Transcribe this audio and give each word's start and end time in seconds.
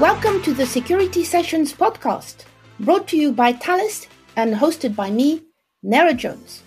Welcome 0.00 0.40
to 0.44 0.54
the 0.54 0.64
Security 0.64 1.22
Sessions 1.22 1.74
podcast, 1.74 2.46
brought 2.80 3.06
to 3.08 3.18
you 3.18 3.32
by 3.32 3.52
Thales 3.52 4.06
and 4.34 4.54
hosted 4.54 4.96
by 4.96 5.10
me, 5.10 5.42
Nara 5.82 6.14
Jones. 6.14 6.62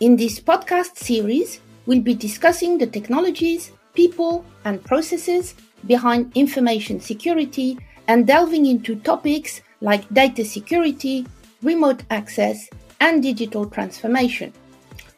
In 0.00 0.16
this 0.16 0.40
podcast 0.40 0.96
series, 0.96 1.60
we'll 1.84 2.00
be 2.00 2.14
discussing 2.14 2.78
the 2.78 2.86
technologies, 2.86 3.72
people, 3.92 4.42
and 4.64 4.82
processes 4.82 5.54
behind 5.86 6.32
information 6.34 6.98
security 6.98 7.78
and 8.06 8.26
delving 8.26 8.64
into 8.64 8.96
topics 8.96 9.60
like 9.82 10.08
data 10.14 10.42
security, 10.42 11.26
remote 11.60 12.04
access, 12.08 12.70
and 13.00 13.22
digital 13.22 13.66
transformation. 13.66 14.50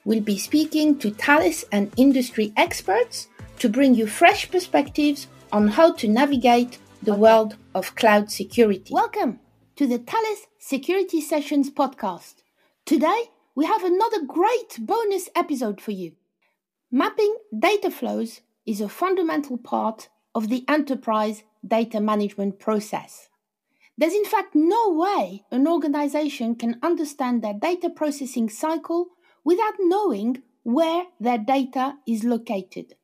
We'll 0.05 0.23
be 0.23 0.39
speaking 0.39 0.99
to 0.99 1.13
Thales 1.13 1.65
and 1.71 1.93
industry 1.97 2.53
experts 2.57 3.29
to 3.61 3.69
bring 3.69 3.95
you 3.95 4.09
fresh 4.09 4.51
perspectives 4.51 5.29
on 5.53 5.69
how 5.69 5.93
to 5.93 6.09
navigate 6.09 6.80
the 7.03 7.15
world 7.15 7.57
of 7.75 7.95
cloud 7.95 8.31
security. 8.31 8.93
Welcome 8.93 9.41
to 9.77 9.87
the 9.87 9.97
Thales 9.97 10.47
Security 10.59 11.23
Sessions 11.23 11.71
podcast. 11.71 12.43
Today, 12.85 13.31
we 13.55 13.65
have 13.65 13.83
another 13.83 14.23
great 14.27 14.77
bonus 14.79 15.31
episode 15.35 15.81
for 15.81 15.93
you. 15.93 16.13
Mapping 16.91 17.37
data 17.59 17.91
flows 17.91 18.43
is 18.67 18.83
a 18.83 18.89
fundamental 18.89 19.57
part 19.57 20.11
of 20.35 20.51
the 20.51 20.63
enterprise 20.69 21.43
data 21.67 22.01
management 22.01 22.59
process. 22.59 23.31
There's 23.97 24.13
in 24.13 24.27
fact 24.27 24.55
no 24.55 24.91
way 24.91 25.45
an 25.51 25.67
organization 25.67 26.55
can 26.55 26.79
understand 26.83 27.41
their 27.43 27.55
data 27.55 27.89
processing 27.89 28.51
cycle 28.51 29.09
without 29.43 29.75
knowing 29.79 30.43
where 30.65 31.05
their 31.19 31.39
data 31.39 31.95
is 32.07 32.25
located. 32.25 32.95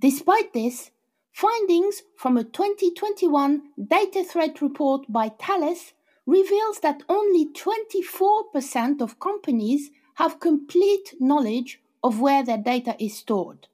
Despite 0.00 0.52
this, 0.52 0.90
Findings 1.34 2.02
from 2.16 2.36
a 2.36 2.44
2021 2.44 3.60
data 3.88 4.22
threat 4.22 4.62
report 4.62 5.04
by 5.08 5.30
Thales 5.30 5.92
reveals 6.26 6.78
that 6.78 7.02
only 7.08 7.46
24% 7.52 9.00
of 9.00 9.18
companies 9.18 9.90
have 10.14 10.38
complete 10.38 11.16
knowledge 11.18 11.80
of 12.04 12.20
where 12.20 12.44
their 12.44 12.58
data 12.58 12.94
is 13.00 13.18
stored. 13.18 13.66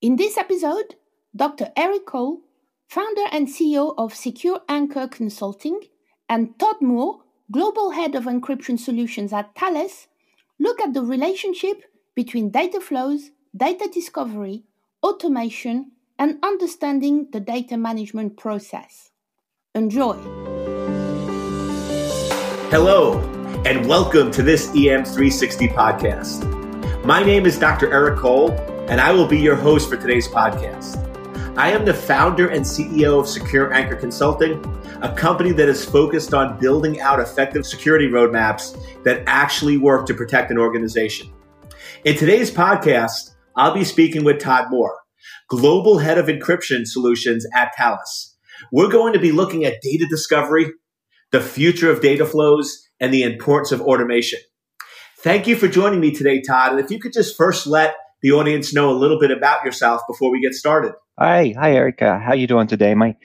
In 0.00 0.14
this 0.14 0.38
episode, 0.38 0.94
Dr. 1.34 1.72
Eric 1.76 2.06
Cole, 2.06 2.42
founder 2.86 3.24
and 3.32 3.48
CEO 3.48 3.92
of 3.98 4.14
Secure 4.14 4.60
Anchor 4.68 5.08
Consulting, 5.08 5.80
and 6.28 6.56
Todd 6.60 6.76
Moore, 6.80 7.22
global 7.50 7.90
head 7.90 8.14
of 8.14 8.26
encryption 8.26 8.78
solutions 8.78 9.32
at 9.32 9.56
Thales, 9.56 10.06
look 10.60 10.80
at 10.80 10.94
the 10.94 11.02
relationship 11.02 11.82
between 12.14 12.50
data 12.50 12.80
flows, 12.80 13.30
data 13.56 13.90
discovery, 13.92 14.62
automation, 15.02 15.90
and 16.18 16.38
understanding 16.42 17.28
the 17.32 17.40
data 17.40 17.76
management 17.76 18.36
process. 18.36 19.10
Enjoy. 19.74 20.14
Hello, 22.70 23.18
and 23.66 23.86
welcome 23.88 24.30
to 24.30 24.42
this 24.42 24.68
EM360 24.68 25.74
podcast. 25.74 27.04
My 27.04 27.22
name 27.22 27.46
is 27.46 27.58
Dr. 27.58 27.92
Eric 27.92 28.18
Cole, 28.18 28.52
and 28.88 29.00
I 29.00 29.12
will 29.12 29.26
be 29.26 29.38
your 29.38 29.56
host 29.56 29.88
for 29.88 29.96
today's 29.96 30.28
podcast. 30.28 31.00
I 31.56 31.70
am 31.70 31.84
the 31.84 31.94
founder 31.94 32.48
and 32.48 32.64
CEO 32.64 33.20
of 33.20 33.28
Secure 33.28 33.72
Anchor 33.72 33.96
Consulting, 33.96 34.64
a 35.02 35.14
company 35.14 35.52
that 35.52 35.68
is 35.68 35.84
focused 35.84 36.34
on 36.34 36.58
building 36.58 37.00
out 37.00 37.20
effective 37.20 37.66
security 37.66 38.08
roadmaps 38.08 38.76
that 39.04 39.22
actually 39.26 39.78
work 39.78 40.06
to 40.06 40.14
protect 40.14 40.50
an 40.50 40.58
organization. 40.58 41.32
In 42.04 42.16
today's 42.16 42.50
podcast, 42.50 43.34
I'll 43.56 43.74
be 43.74 43.84
speaking 43.84 44.24
with 44.24 44.40
Todd 44.40 44.66
Moore 44.70 45.03
global 45.48 45.98
head 45.98 46.18
of 46.18 46.26
encryption 46.26 46.86
solutions 46.86 47.46
at 47.54 47.72
Thales. 47.76 48.36
We're 48.72 48.90
going 48.90 49.12
to 49.12 49.18
be 49.18 49.32
looking 49.32 49.64
at 49.64 49.82
data 49.82 50.06
discovery, 50.08 50.72
the 51.32 51.40
future 51.40 51.90
of 51.90 52.00
data 52.00 52.24
flows, 52.24 52.88
and 53.00 53.12
the 53.12 53.22
importance 53.22 53.72
of 53.72 53.80
automation. 53.80 54.40
Thank 55.18 55.46
you 55.46 55.56
for 55.56 55.68
joining 55.68 56.00
me 56.00 56.12
today, 56.12 56.40
Todd. 56.40 56.72
And 56.72 56.80
if 56.80 56.90
you 56.90 56.98
could 56.98 57.12
just 57.12 57.36
first 57.36 57.66
let 57.66 57.94
the 58.22 58.32
audience 58.32 58.72
know 58.72 58.90
a 58.90 58.96
little 58.96 59.18
bit 59.18 59.30
about 59.30 59.64
yourself 59.64 60.00
before 60.08 60.30
we 60.30 60.40
get 60.40 60.54
started. 60.54 60.92
Hi, 61.18 61.54
hi, 61.58 61.72
Erica. 61.72 62.18
How 62.18 62.30
are 62.30 62.36
you 62.36 62.46
doing 62.46 62.66
today? 62.66 62.94
My, 62.94 63.16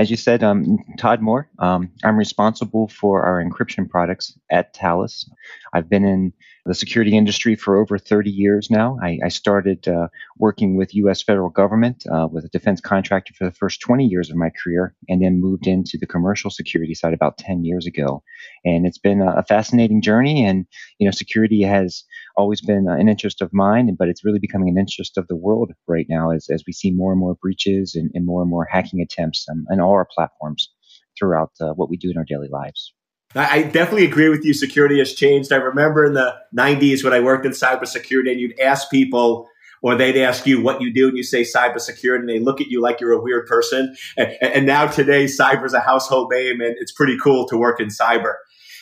as 0.00 0.10
you 0.10 0.16
said, 0.16 0.42
um, 0.42 0.78
Todd 0.96 1.20
Moore. 1.20 1.50
Um, 1.58 1.90
I'm 2.02 2.16
responsible 2.16 2.88
for 2.88 3.22
our 3.22 3.44
encryption 3.44 3.86
products 3.86 4.32
at 4.50 4.74
Thales. 4.74 5.30
I've 5.74 5.90
been 5.90 6.06
in 6.06 6.32
the 6.64 6.74
security 6.74 7.18
industry 7.18 7.54
for 7.54 7.76
over 7.76 7.98
30 7.98 8.30
years 8.30 8.70
now. 8.70 8.98
I, 9.02 9.18
I 9.22 9.28
started 9.28 9.86
uh, 9.86 10.08
working 10.38 10.74
with 10.74 10.94
U.S. 10.94 11.22
federal 11.22 11.50
government 11.50 12.04
uh, 12.10 12.26
with 12.32 12.46
a 12.46 12.48
defense 12.48 12.80
contractor 12.80 13.34
for 13.34 13.44
the 13.44 13.50
first 13.50 13.82
20 13.82 14.06
years 14.06 14.30
of 14.30 14.36
my 14.36 14.50
career, 14.62 14.94
and 15.06 15.22
then 15.22 15.38
moved 15.38 15.66
into 15.66 15.98
the 16.00 16.06
commercial 16.06 16.50
security 16.50 16.94
side 16.94 17.12
about 17.12 17.36
10 17.36 17.66
years 17.66 17.86
ago. 17.86 18.22
And 18.64 18.86
it's 18.86 18.98
been 18.98 19.20
a 19.20 19.44
fascinating 19.44 20.00
journey. 20.00 20.46
And 20.46 20.64
you 20.98 21.06
know, 21.06 21.12
security 21.12 21.60
has 21.62 22.04
always 22.40 22.60
been 22.60 22.86
an 22.88 23.08
interest 23.08 23.40
of 23.42 23.50
mine, 23.52 23.94
but 23.98 24.08
it's 24.08 24.24
really 24.24 24.38
becoming 24.38 24.68
an 24.68 24.78
interest 24.78 25.16
of 25.18 25.28
the 25.28 25.36
world 25.36 25.72
right 25.86 26.06
now 26.08 26.30
as, 26.30 26.48
as 26.50 26.64
we 26.66 26.72
see 26.72 26.90
more 26.90 27.12
and 27.12 27.20
more 27.20 27.36
breaches 27.40 27.94
and, 27.94 28.10
and 28.14 28.26
more 28.26 28.42
and 28.42 28.50
more 28.50 28.64
hacking 28.64 29.00
attempts 29.00 29.46
on, 29.48 29.64
on 29.70 29.80
all 29.80 29.92
our 29.92 30.08
platforms 30.12 30.70
throughout 31.18 31.52
uh, 31.60 31.72
what 31.74 31.90
we 31.90 31.96
do 31.96 32.10
in 32.10 32.16
our 32.16 32.24
daily 32.24 32.48
lives. 32.48 32.92
I 33.34 33.62
definitely 33.62 34.06
agree 34.06 34.28
with 34.28 34.44
you. 34.44 34.52
Security 34.52 34.98
has 34.98 35.14
changed. 35.14 35.52
I 35.52 35.56
remember 35.56 36.04
in 36.04 36.14
the 36.14 36.34
90s 36.56 37.04
when 37.04 37.12
I 37.12 37.20
worked 37.20 37.46
in 37.46 37.52
cybersecurity 37.52 38.32
and 38.32 38.40
you'd 38.40 38.58
ask 38.58 38.90
people, 38.90 39.46
or 39.82 39.94
they'd 39.94 40.20
ask 40.20 40.46
you 40.46 40.60
what 40.60 40.80
you 40.80 40.92
do 40.92 41.08
and 41.08 41.16
you 41.16 41.22
say 41.22 41.42
cybersecurity 41.42 42.20
and 42.20 42.28
they 42.28 42.40
look 42.40 42.60
at 42.60 42.66
you 42.66 42.80
like 42.80 43.00
you're 43.00 43.12
a 43.12 43.22
weird 43.22 43.46
person. 43.46 43.94
And, 44.16 44.36
and 44.42 44.66
now 44.66 44.86
today, 44.86 45.26
cyber 45.26 45.64
is 45.64 45.74
a 45.74 45.80
household 45.80 46.32
name 46.32 46.60
and 46.60 46.74
it's 46.78 46.92
pretty 46.92 47.16
cool 47.22 47.46
to 47.48 47.56
work 47.56 47.80
in 47.80 47.88
cyber. 47.88 48.34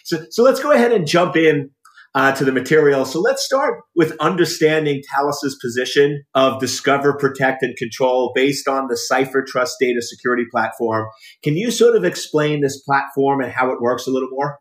So, 0.04 0.24
so 0.30 0.42
let's 0.42 0.60
go 0.60 0.72
ahead 0.72 0.92
and 0.92 1.06
jump 1.06 1.36
in 1.36 1.70
uh, 2.14 2.32
to 2.32 2.44
the 2.44 2.52
material. 2.52 3.04
So 3.04 3.20
let's 3.20 3.44
start 3.44 3.80
with 3.94 4.16
understanding 4.20 5.02
Thales's 5.12 5.58
position 5.60 6.22
of 6.34 6.60
discover, 6.60 7.14
protect, 7.14 7.62
and 7.62 7.76
control 7.76 8.32
based 8.34 8.68
on 8.68 8.88
the 8.88 8.98
CipherTrust 9.10 9.72
data 9.80 10.02
security 10.02 10.44
platform. 10.50 11.06
Can 11.42 11.56
you 11.56 11.70
sort 11.70 11.96
of 11.96 12.04
explain 12.04 12.60
this 12.60 12.80
platform 12.82 13.40
and 13.40 13.52
how 13.52 13.70
it 13.70 13.80
works 13.80 14.06
a 14.06 14.10
little 14.10 14.30
more? 14.30 14.58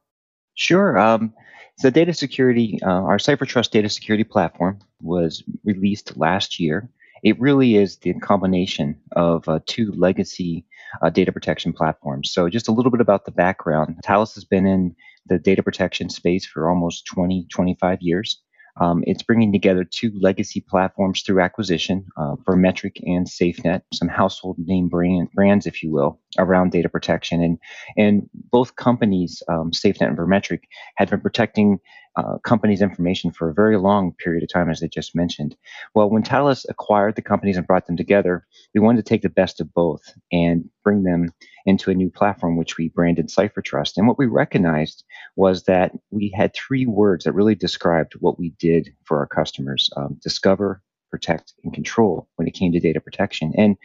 Sure. 0.55 0.97
Um, 0.97 1.33
so 1.77 1.89
data 1.89 2.13
security, 2.13 2.79
uh, 2.83 2.89
our 2.89 3.17
CipherTrust 3.17 3.69
data 3.69 3.89
security 3.89 4.23
platform 4.23 4.79
was 5.01 5.43
released 5.63 6.17
last 6.17 6.59
year. 6.59 6.89
It 7.23 7.39
really 7.39 7.75
is 7.75 7.97
the 7.97 8.13
combination 8.15 8.99
of 9.15 9.47
uh, 9.47 9.59
two 9.65 9.91
legacy 9.93 10.65
uh, 11.01 11.09
data 11.09 11.31
protection 11.31 11.73
platforms. 11.73 12.31
So, 12.31 12.49
just 12.49 12.67
a 12.67 12.71
little 12.71 12.91
bit 12.91 13.01
about 13.01 13.25
the 13.25 13.31
background. 13.31 13.99
Thales 14.03 14.35
has 14.35 14.45
been 14.45 14.65
in 14.65 14.95
the 15.27 15.39
data 15.39 15.63
protection 15.63 16.09
space 16.09 16.45
for 16.45 16.69
almost 16.69 17.05
20, 17.05 17.47
25 17.51 17.99
years. 18.01 18.41
Um, 18.79 19.03
it's 19.07 19.23
bringing 19.23 19.51
together 19.51 19.83
two 19.83 20.11
legacy 20.19 20.61
platforms 20.61 21.21
through 21.21 21.41
acquisition, 21.41 22.05
uh, 22.17 22.35
Vormetric 22.47 23.01
and 23.05 23.25
SafeNet, 23.25 23.81
some 23.91 24.07
household 24.07 24.57
name 24.59 24.87
brand, 24.87 25.31
brands, 25.31 25.65
if 25.65 25.81
you 25.81 25.91
will, 25.91 26.19
around 26.37 26.71
data 26.71 26.89
protection. 26.89 27.41
And 27.41 27.57
and 27.97 28.29
both 28.51 28.75
companies, 28.75 29.41
um, 29.49 29.71
SafeNet 29.71 30.09
and 30.09 30.17
Vormetric, 30.17 30.61
had 30.95 31.09
been 31.09 31.21
protecting 31.21 31.79
uh, 32.17 32.39
companies' 32.39 32.81
information 32.81 33.31
for 33.31 33.49
a 33.49 33.53
very 33.53 33.77
long 33.77 34.11
period 34.13 34.43
of 34.43 34.49
time, 34.49 34.69
as 34.69 34.79
they 34.79 34.87
just 34.87 35.15
mentioned. 35.15 35.55
Well, 35.93 36.09
when 36.09 36.23
Thales 36.23 36.65
acquired 36.67 37.15
the 37.15 37.21
companies 37.21 37.57
and 37.57 37.67
brought 37.67 37.85
them 37.85 37.95
together, 37.95 38.45
we 38.73 38.81
wanted 38.81 39.05
to 39.05 39.09
take 39.09 39.21
the 39.21 39.29
best 39.29 39.61
of 39.61 39.71
both 39.73 40.01
and 40.31 40.67
bring 40.83 41.03
them 41.03 41.31
into 41.65 41.91
a 41.91 41.95
new 41.95 42.09
platform, 42.09 42.57
which 42.57 42.77
we 42.77 42.89
branded 42.89 43.29
CipherTrust. 43.29 43.97
And 43.97 44.07
what 44.07 44.17
we 44.17 44.25
recognized 44.25 45.03
was 45.35 45.63
that 45.63 45.91
we 46.09 46.33
had 46.35 46.55
three 46.55 46.85
words 46.87 47.25
that 47.25 47.33
really 47.33 47.55
described 47.55 48.13
what 48.19 48.39
we 48.39 48.49
did 48.57 48.89
for 49.03 49.19
our 49.19 49.27
customers 49.27 49.89
um, 49.95 50.17
discover, 50.23 50.81
protect, 51.17 51.53
and 51.63 51.73
control 51.73 52.27
when 52.35 52.47
it 52.47 52.53
came 52.53 52.71
to 52.71 52.79
data 52.79 53.01
protection. 53.01 53.51
And 53.57 53.75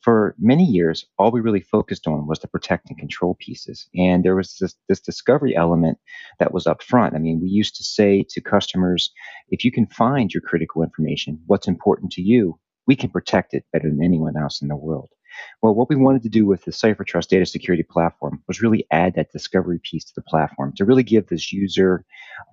for 0.00 0.34
many 0.38 0.64
years, 0.64 1.04
all 1.18 1.30
we 1.30 1.42
really 1.42 1.60
focused 1.60 2.06
on 2.06 2.26
was 2.26 2.38
the 2.38 2.48
protect 2.48 2.88
and 2.88 2.98
control 2.98 3.36
pieces. 3.38 3.86
And 3.94 4.24
there 4.24 4.34
was 4.34 4.56
this, 4.58 4.74
this 4.88 5.00
discovery 5.00 5.54
element 5.54 5.98
that 6.38 6.54
was 6.54 6.66
up 6.66 6.82
front. 6.82 7.14
I 7.14 7.18
mean, 7.18 7.40
we 7.42 7.48
used 7.48 7.76
to 7.76 7.84
say 7.84 8.24
to 8.30 8.40
customers, 8.40 9.12
if 9.50 9.64
you 9.64 9.70
can 9.70 9.86
find 9.86 10.32
your 10.32 10.40
critical 10.40 10.82
information, 10.82 11.38
what's 11.46 11.68
important 11.68 12.12
to 12.12 12.22
you, 12.22 12.58
we 12.86 12.96
can 12.96 13.10
protect 13.10 13.52
it 13.52 13.66
better 13.70 13.90
than 13.90 14.02
anyone 14.02 14.36
else 14.38 14.62
in 14.62 14.68
the 14.68 14.76
world. 14.76 15.10
Well, 15.62 15.74
what 15.74 15.88
we 15.88 15.96
wanted 15.96 16.22
to 16.22 16.28
do 16.28 16.46
with 16.46 16.64
the 16.64 16.70
CipherTrust 16.70 17.28
data 17.28 17.46
security 17.46 17.82
platform 17.82 18.42
was 18.46 18.62
really 18.62 18.86
add 18.90 19.14
that 19.14 19.32
discovery 19.32 19.80
piece 19.82 20.04
to 20.06 20.12
the 20.14 20.22
platform 20.22 20.72
to 20.76 20.84
really 20.84 21.02
give 21.02 21.26
this 21.26 21.52
user 21.52 22.04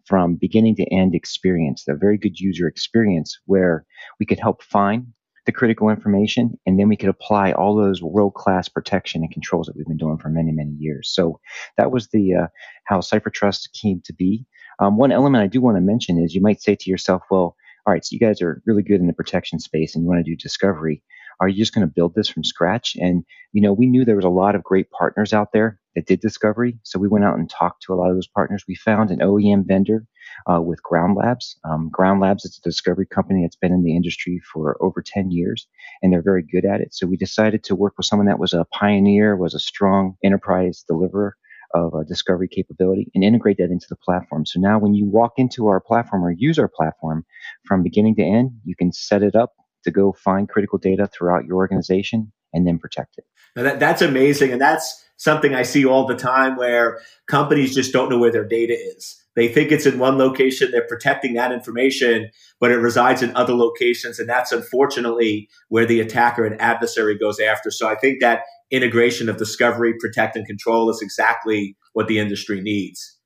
from 0.06 0.36
beginning 0.36 0.76
to 0.78 0.94
end 0.94 1.16
experience, 1.16 1.86
a 1.88 1.96
very 1.96 2.18
good 2.18 2.40
user 2.40 2.68
experience 2.68 3.40
where 3.46 3.86
we 4.20 4.26
could 4.26 4.40
help 4.40 4.64
find 4.64 5.08
the 5.46 5.52
critical 5.52 5.90
information 5.90 6.58
and 6.66 6.80
then 6.80 6.90
we 6.90 6.98
could 6.98 7.10
apply 7.10 7.52
all 7.52 7.76
those 7.76 8.02
world 8.02 8.34
class 8.34 8.68
protection 8.68 9.22
and 9.22 9.32
controls 9.32 9.68
that 9.68 9.76
we've 9.76 9.86
been 9.86 9.98
doing 9.98 10.18
for 10.18 10.30
many, 10.30 10.52
many 10.52 10.72
years. 10.72 11.12
So 11.14 11.40
that 11.78 11.92
was 11.92 12.08
the 12.08 12.34
uh, 12.34 12.48
how 12.86 13.00
CipherTrust 13.00 13.72
came 13.80 14.02
to 14.06 14.14
be. 14.14 14.46
Um, 14.80 14.98
one 14.98 15.12
element 15.12 15.44
I 15.44 15.48
do 15.48 15.62
want 15.62 15.78
to 15.78 15.82
mention 15.82 16.18
is 16.18 16.34
you 16.34 16.42
might 16.42 16.62
say 16.62 16.76
to 16.76 16.90
yourself, 16.90 17.24
well, 17.30 17.56
all 17.86 17.94
right, 17.94 18.04
so 18.04 18.14
you 18.14 18.20
guys 18.20 18.42
are 18.42 18.62
really 18.66 18.82
good 18.82 19.00
in 19.00 19.08
the 19.08 19.14
protection 19.14 19.60
space 19.60 19.94
and 19.94 20.04
you 20.04 20.10
want 20.10 20.26
to 20.26 20.30
do 20.30 20.36
discovery 20.36 21.04
Are 21.40 21.48
you 21.48 21.58
just 21.58 21.74
going 21.74 21.88
to 21.88 21.94
build 21.94 22.16
this 22.16 22.30
from 22.30 22.44
scratch? 22.44 22.96
And, 23.00 23.24
you 23.52 23.62
know, 23.62 23.74
we 23.74 23.88
knew 23.88 24.06
there 24.06 24.16
was 24.16 24.26
a 24.26 24.30
lot 24.30 24.56
of 24.56 24.64
great 24.64 24.90
partners 24.92 25.34
out 25.34 25.52
there 25.54 25.80
that 25.96 26.06
did 26.06 26.20
discovery. 26.20 26.78
So 26.84 27.00
we 27.00 27.08
went 27.08 27.26
out 27.26 27.38
and 27.38 27.50
talked 27.50 27.84
to 27.84 27.94
a 27.94 27.96
lot 27.96 28.10
of 28.10 28.16
those 28.16 28.28
partners. 28.28 28.64
We 28.68 28.76
found 28.76 29.12
an 29.12 29.20
OEM 29.20 29.66
vendor 29.66 30.06
uh, 30.52 30.62
with 30.62 30.84
Ground 30.84 31.16
Labs. 31.16 31.58
Um, 31.64 31.90
Ground 31.90 32.20
Labs 32.20 32.46
is 32.46 32.58
a 32.58 32.68
discovery 32.68 33.06
company 33.06 33.44
that's 33.44 33.56
been 33.56 33.74
in 33.74 33.84
the 33.84 33.96
industry 33.96 34.42
for 34.52 34.78
over 34.82 35.02
10 35.02 35.32
years, 35.32 35.68
and 36.02 36.12
they're 36.12 36.22
very 36.22 36.44
good 36.44 36.66
at 36.66 36.82
it. 36.82 36.94
So 36.94 37.08
we 37.08 37.18
decided 37.18 37.64
to 37.66 37.76
work 37.76 37.94
with 37.98 38.06
someone 38.06 38.28
that 38.28 38.40
was 38.40 38.54
a 38.54 38.66
pioneer, 38.74 39.36
was 39.36 39.54
a 39.54 39.60
strong 39.60 40.16
enterprise 40.24 40.84
deliverer 40.88 41.36
of 41.74 41.94
a 41.94 42.06
discovery 42.06 42.48
capability 42.48 43.12
and 43.14 43.24
integrate 43.24 43.58
that 43.58 43.72
into 43.72 43.88
the 43.90 43.98
platform. 43.98 44.46
So 44.46 44.60
now 44.60 44.80
when 44.80 44.94
you 44.94 45.06
walk 45.06 45.34
into 45.38 45.68
our 45.68 45.82
platform 45.82 46.24
or 46.24 46.32
use 46.32 46.58
our 46.58 46.70
platform 46.70 47.26
from 47.66 47.84
beginning 47.84 48.16
to 48.16 48.24
end, 48.24 48.52
you 48.64 48.76
can 48.76 48.94
set 48.94 49.24
it 49.24 49.36
up 49.36 49.54
to 49.86 49.92
go 49.92 50.12
find 50.12 50.50
critical 50.50 50.78
data 50.78 51.08
throughout 51.08 51.46
your 51.46 51.56
organization 51.56 52.32
and 52.54 52.68
then 52.68 52.78
protect 52.78 53.18
it. 53.18 53.26
That, 53.56 53.80
that's 53.80 54.02
amazing. 54.02 54.52
And 54.52 54.62
that's 54.62 55.04
something 55.18 55.56
I 55.56 55.64
see 55.64 55.86
all 55.86 56.06
the 56.06 56.16
time 56.16 56.58
where 56.58 57.00
companies 57.28 57.74
just 57.74 57.94
don't 57.94 58.10
know 58.10 58.20
where 58.20 58.32
their 58.32 58.48
data 58.48 58.74
is. 58.74 59.22
They 59.36 59.50
think 59.50 59.72
it's 59.72 59.86
in 59.86 60.00
one 60.00 60.18
location, 60.18 60.72
they're 60.72 60.88
protecting 60.88 61.34
that 61.34 61.52
information, 61.52 62.30
but 62.62 62.72
it 62.72 62.78
resides 62.78 63.22
in 63.22 63.36
other 63.36 63.54
locations. 63.54 64.18
And 64.18 64.30
that's 64.30 64.54
unfortunately 64.54 65.50
where 65.68 65.86
the 65.86 66.00
attacker 66.00 66.46
and 66.46 66.60
adversary 66.62 67.18
goes 67.18 67.40
after. 67.40 67.70
So 67.70 67.88
I 67.88 67.96
think 67.96 68.22
that 68.22 68.44
integration 68.72 69.28
of 69.28 69.38
discovery, 69.38 69.94
protect, 70.00 70.38
and 70.38 70.46
control 70.46 70.90
is 70.90 71.02
exactly 71.02 71.76
what 71.94 72.08
the 72.08 72.18
industry 72.18 72.62
needs. 72.62 73.18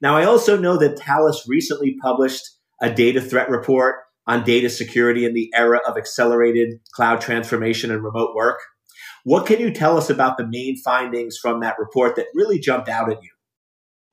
Now, 0.00 0.16
I 0.16 0.24
also 0.24 0.58
know 0.58 0.78
that 0.78 0.98
Thales 0.98 1.44
recently 1.46 1.96
published 2.00 2.48
a 2.80 2.90
data 2.90 3.20
threat 3.20 3.50
report 3.50 3.96
on 4.28 4.44
data 4.44 4.68
security 4.68 5.24
in 5.24 5.34
the 5.34 5.50
era 5.54 5.80
of 5.88 5.96
accelerated 5.96 6.78
cloud 6.92 7.20
transformation 7.20 7.90
and 7.90 8.04
remote 8.04 8.34
work. 8.36 8.60
What 9.24 9.46
can 9.46 9.58
you 9.58 9.72
tell 9.72 9.96
us 9.96 10.10
about 10.10 10.36
the 10.36 10.46
main 10.46 10.76
findings 10.76 11.38
from 11.38 11.60
that 11.60 11.76
report 11.78 12.14
that 12.16 12.26
really 12.34 12.58
jumped 12.58 12.88
out 12.88 13.10
at 13.10 13.22
you? 13.22 13.30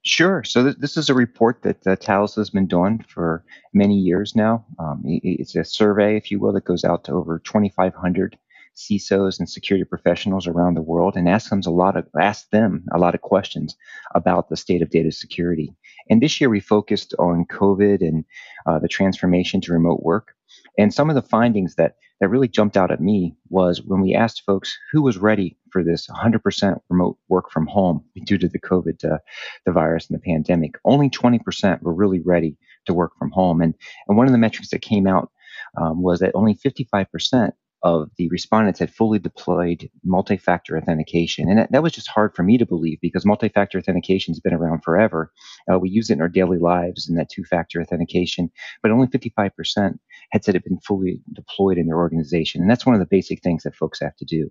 Sure. 0.04 0.44
So 0.44 0.64
th- 0.64 0.78
this 0.78 0.98
is 0.98 1.10
a 1.10 1.14
report 1.14 1.64
that 1.64 1.86
uh, 1.86 1.96
Thales 1.96 2.36
has 2.36 2.50
been 2.50 2.68
doing 2.68 3.04
for 3.08 3.44
many 3.74 3.96
years 3.96 4.36
now. 4.36 4.66
Um, 4.80 5.02
it's 5.04 5.56
a 5.56 5.66
survey, 5.66 6.16
if 6.16 6.32
you 6.32 6.40
will, 6.40 6.54
that 6.54 6.64
goes 6.64 6.84
out 6.84 7.04
to 7.06 7.14
over 7.14 7.40
2,500 7.40 8.38
CISOs 8.76 9.40
and 9.40 9.50
security 9.50 9.86
professionals 9.86 10.48
around 10.48 10.76
the 10.76 10.82
world 10.82 11.16
and 11.16 11.28
asks 11.30 11.50
them 11.50 11.62
a 11.66 11.70
lot 11.70 11.98
of 11.98 12.06
ask 12.20 12.50
them 12.50 12.86
a 12.94 13.00
lot 13.00 13.16
of 13.16 13.22
questions 13.22 13.76
about 14.14 14.50
the 14.50 14.58
state 14.58 14.82
of 14.82 14.90
data 14.90 15.12
security. 15.12 15.74
And 16.10 16.22
this 16.22 16.40
year 16.40 16.50
we 16.50 16.60
focused 16.60 17.14
on 17.20 17.46
COVID 17.46 18.02
and 18.02 18.26
uh, 18.66 18.80
the 18.80 18.88
transformation 18.88 19.62
to 19.62 19.74
remote 19.74 20.04
work. 20.04 20.34
And 20.78 20.94
some 20.94 21.10
of 21.10 21.16
the 21.16 21.22
findings 21.22 21.76
that 21.76 21.96
that 22.22 22.30
really 22.30 22.48
jumped 22.48 22.78
out 22.78 22.92
at 22.92 23.02
me 23.02 23.36
was 23.50 23.82
when 23.82 24.02
we 24.02 24.16
asked 24.16 24.44
folks 24.46 24.78
who 24.92 25.02
was 25.02 25.18
ready 25.18 25.58
for 25.72 25.84
this 25.84 26.08
100% 26.08 26.80
remote 26.90 27.18
work 27.28 27.52
from 27.52 27.68
home 27.68 28.04
due 28.26 28.38
to 28.38 28.48
the 28.48 28.60
COVID, 28.60 29.04
uh, 29.04 29.18
the 29.66 29.74
virus 29.74 30.10
and 30.10 30.18
the 30.18 30.22
pandemic. 30.22 30.76
Only 30.86 31.10
20% 31.10 31.82
were 31.82 31.94
really 31.94 32.22
ready 32.22 32.56
to 32.86 32.94
work 32.94 33.12
from 33.20 33.32
home. 33.32 33.62
And, 33.62 33.76
and 34.08 34.18
one 34.18 34.28
of 34.28 34.32
the 34.32 34.38
metrics 34.38 34.70
that 34.70 34.82
came 34.82 35.08
out 35.08 35.30
um, 35.78 36.02
was 36.02 36.20
that 36.20 36.32
only 36.36 36.56
55% 36.56 37.52
of 37.86 38.10
the 38.18 38.28
respondents 38.30 38.80
had 38.80 38.92
fully 38.92 39.20
deployed 39.20 39.88
multi-factor 40.04 40.76
authentication. 40.76 41.48
And 41.48 41.60
that, 41.60 41.72
that 41.72 41.84
was 41.84 41.94
just 41.94 42.08
hard 42.08 42.36
for 42.36 42.42
me 42.42 42.58
to 42.58 42.66
believe 42.66 42.98
because 43.00 43.28
multi-factor 43.28 43.78
authentication 43.78 44.34
has 44.34 44.40
been 44.40 44.56
around 44.56 44.84
forever. 44.84 45.32
Uh, 45.72 45.78
we 45.78 45.92
use 45.92 46.10
it 46.10 46.14
in 46.14 46.22
our 46.22 46.28
daily 46.28 46.58
lives 46.58 47.08
and 47.08 47.16
that 47.20 47.30
two-factor 47.30 47.80
authentication, 47.80 48.50
but 48.82 48.92
only 48.92 49.06
55% 49.06 50.00
had 50.32 50.44
said 50.44 50.56
it 50.56 50.64
had 50.64 50.64
been 50.64 50.80
fully 50.80 51.22
deployed 51.32 51.78
in 51.78 51.86
their 51.86 51.98
organization. 51.98 52.60
And 52.60 52.72
that's 52.72 52.88
one 52.88 52.96
of 52.96 53.00
the 53.00 53.06
basic 53.06 53.44
things 53.44 53.62
that 53.64 53.76
folks 53.76 54.00
have 54.00 54.16
to 54.16 54.26
do. 54.26 54.50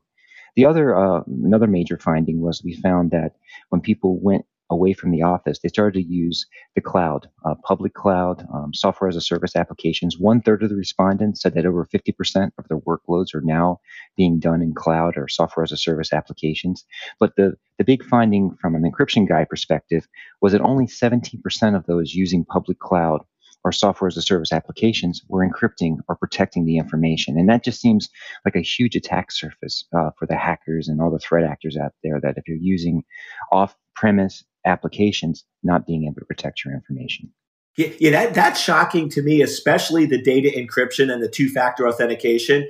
The 0.55 0.67
other, 0.67 0.97
uh, 0.97 1.23
another 1.27 1.67
major 1.67 1.99
finding 1.99 2.41
was 2.41 2.63
we 2.63 2.77
found 2.77 3.11
that 3.11 3.33
when 3.71 3.81
people 3.81 4.21
went 4.23 4.45
away 4.75 4.93
from 4.93 5.11
the 5.11 5.23
office, 5.23 5.59
they 5.59 5.69
started 5.69 5.99
to 5.99 6.07
use 6.07 6.47
the 6.75 6.81
cloud, 6.81 7.29
uh, 7.45 7.55
public 7.65 7.95
cloud, 7.95 8.47
um, 8.53 8.75
software 8.75 9.09
as 9.09 9.17
a 9.17 9.21
service 9.21 9.57
applications. 9.57 10.19
One 10.19 10.43
third 10.43 10.63
of 10.63 10.69
the 10.69 10.77
respondents 10.77 11.41
said 11.41 11.55
that 11.55 11.67
over 11.67 11.87
50% 11.87 12.51
of 12.59 12.69
their 12.69 12.81
workloads 12.81 13.35
are 13.35 13.41
now 13.41 13.81
being 14.17 14.39
done 14.39 14.61
in 14.61 14.75
cloud 14.75 15.15
or 15.17 15.29
software 15.29 15.65
as 15.65 15.73
a 15.73 15.77
service 15.77 16.13
applications. 16.13 16.85
But 17.19 17.37
the, 17.37 17.55
the 17.79 17.85
big 17.85 18.05
finding 18.05 18.57
from 18.61 18.75
an 18.75 18.83
encryption 18.83 19.27
guy 19.29 19.45
perspective 19.45 20.07
was 20.43 20.53
that 20.53 20.61
only 20.61 20.87
17% 20.87 21.77
of 21.77 21.87
those 21.87 22.15
using 22.15 22.45
public 22.45 22.79
cloud 22.79 23.23
or 23.65 23.73
software 23.73 24.09
as 24.09 24.17
a 24.17 24.23
service 24.23 24.53
applications 24.53 25.23
were 25.29 25.47
encrypting 25.47 25.97
or 26.09 26.17
protecting 26.17 26.67
the 26.67 26.77
information. 26.77 27.39
And 27.39 27.49
that 27.49 27.65
just 27.65 27.81
seems 27.81 28.09
like 28.45 28.55
a 28.55 28.61
huge 28.61 28.95
attack 28.95 29.33
surface 29.33 29.85
uh, 29.97 30.11
for 30.19 30.27
the 30.27 30.37
hackers 30.37 30.87
and 30.87 31.01
all 31.01 31.11
the 31.11 31.19
threat 31.19 31.45
actors 31.45 31.77
out 31.77 31.93
there 32.03 32.21
that 32.21 32.37
if 32.37 32.47
you're 32.47 32.59
using 32.59 33.03
off 33.51 33.75
premise 33.95 34.45
applications, 34.65 35.45
not 35.63 35.87
being 35.87 36.05
able 36.05 36.21
to 36.21 36.27
protect 36.27 36.65
your 36.65 36.75
information. 36.75 37.33
Yeah, 37.77 37.89
yeah 37.99 38.11
that, 38.11 38.35
that's 38.35 38.61
shocking 38.61 39.09
to 39.11 39.23
me, 39.23 39.43
especially 39.43 40.07
the 40.07 40.23
data 40.23 40.51
encryption 40.57 41.13
and 41.13 41.23
the 41.23 41.29
two 41.29 41.49
factor 41.49 41.89
authentication. 41.89 42.69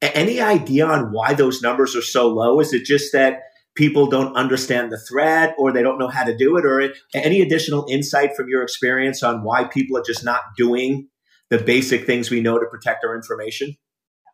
Any 0.00 0.40
idea 0.40 0.86
on 0.86 1.12
why 1.12 1.34
those 1.34 1.60
numbers 1.60 1.94
are 1.94 2.02
so 2.02 2.28
low? 2.28 2.60
Is 2.60 2.72
it 2.72 2.84
just 2.84 3.12
that 3.12 3.40
people 3.76 4.06
don't 4.06 4.34
understand 4.34 4.90
the 4.90 4.98
threat 4.98 5.54
or 5.58 5.70
they 5.70 5.82
don't 5.82 5.98
know 5.98 6.08
how 6.08 6.24
to 6.24 6.36
do 6.36 6.56
it 6.56 6.64
or 6.64 6.92
any 7.14 7.40
additional 7.40 7.86
insight 7.88 8.34
from 8.34 8.48
your 8.48 8.62
experience 8.62 9.22
on 9.22 9.44
why 9.44 9.64
people 9.64 9.96
are 9.96 10.02
just 10.02 10.24
not 10.24 10.40
doing 10.56 11.08
the 11.50 11.58
basic 11.58 12.06
things 12.06 12.30
we 12.30 12.40
know 12.40 12.58
to 12.58 12.66
protect 12.66 13.04
our 13.04 13.14
information 13.14 13.76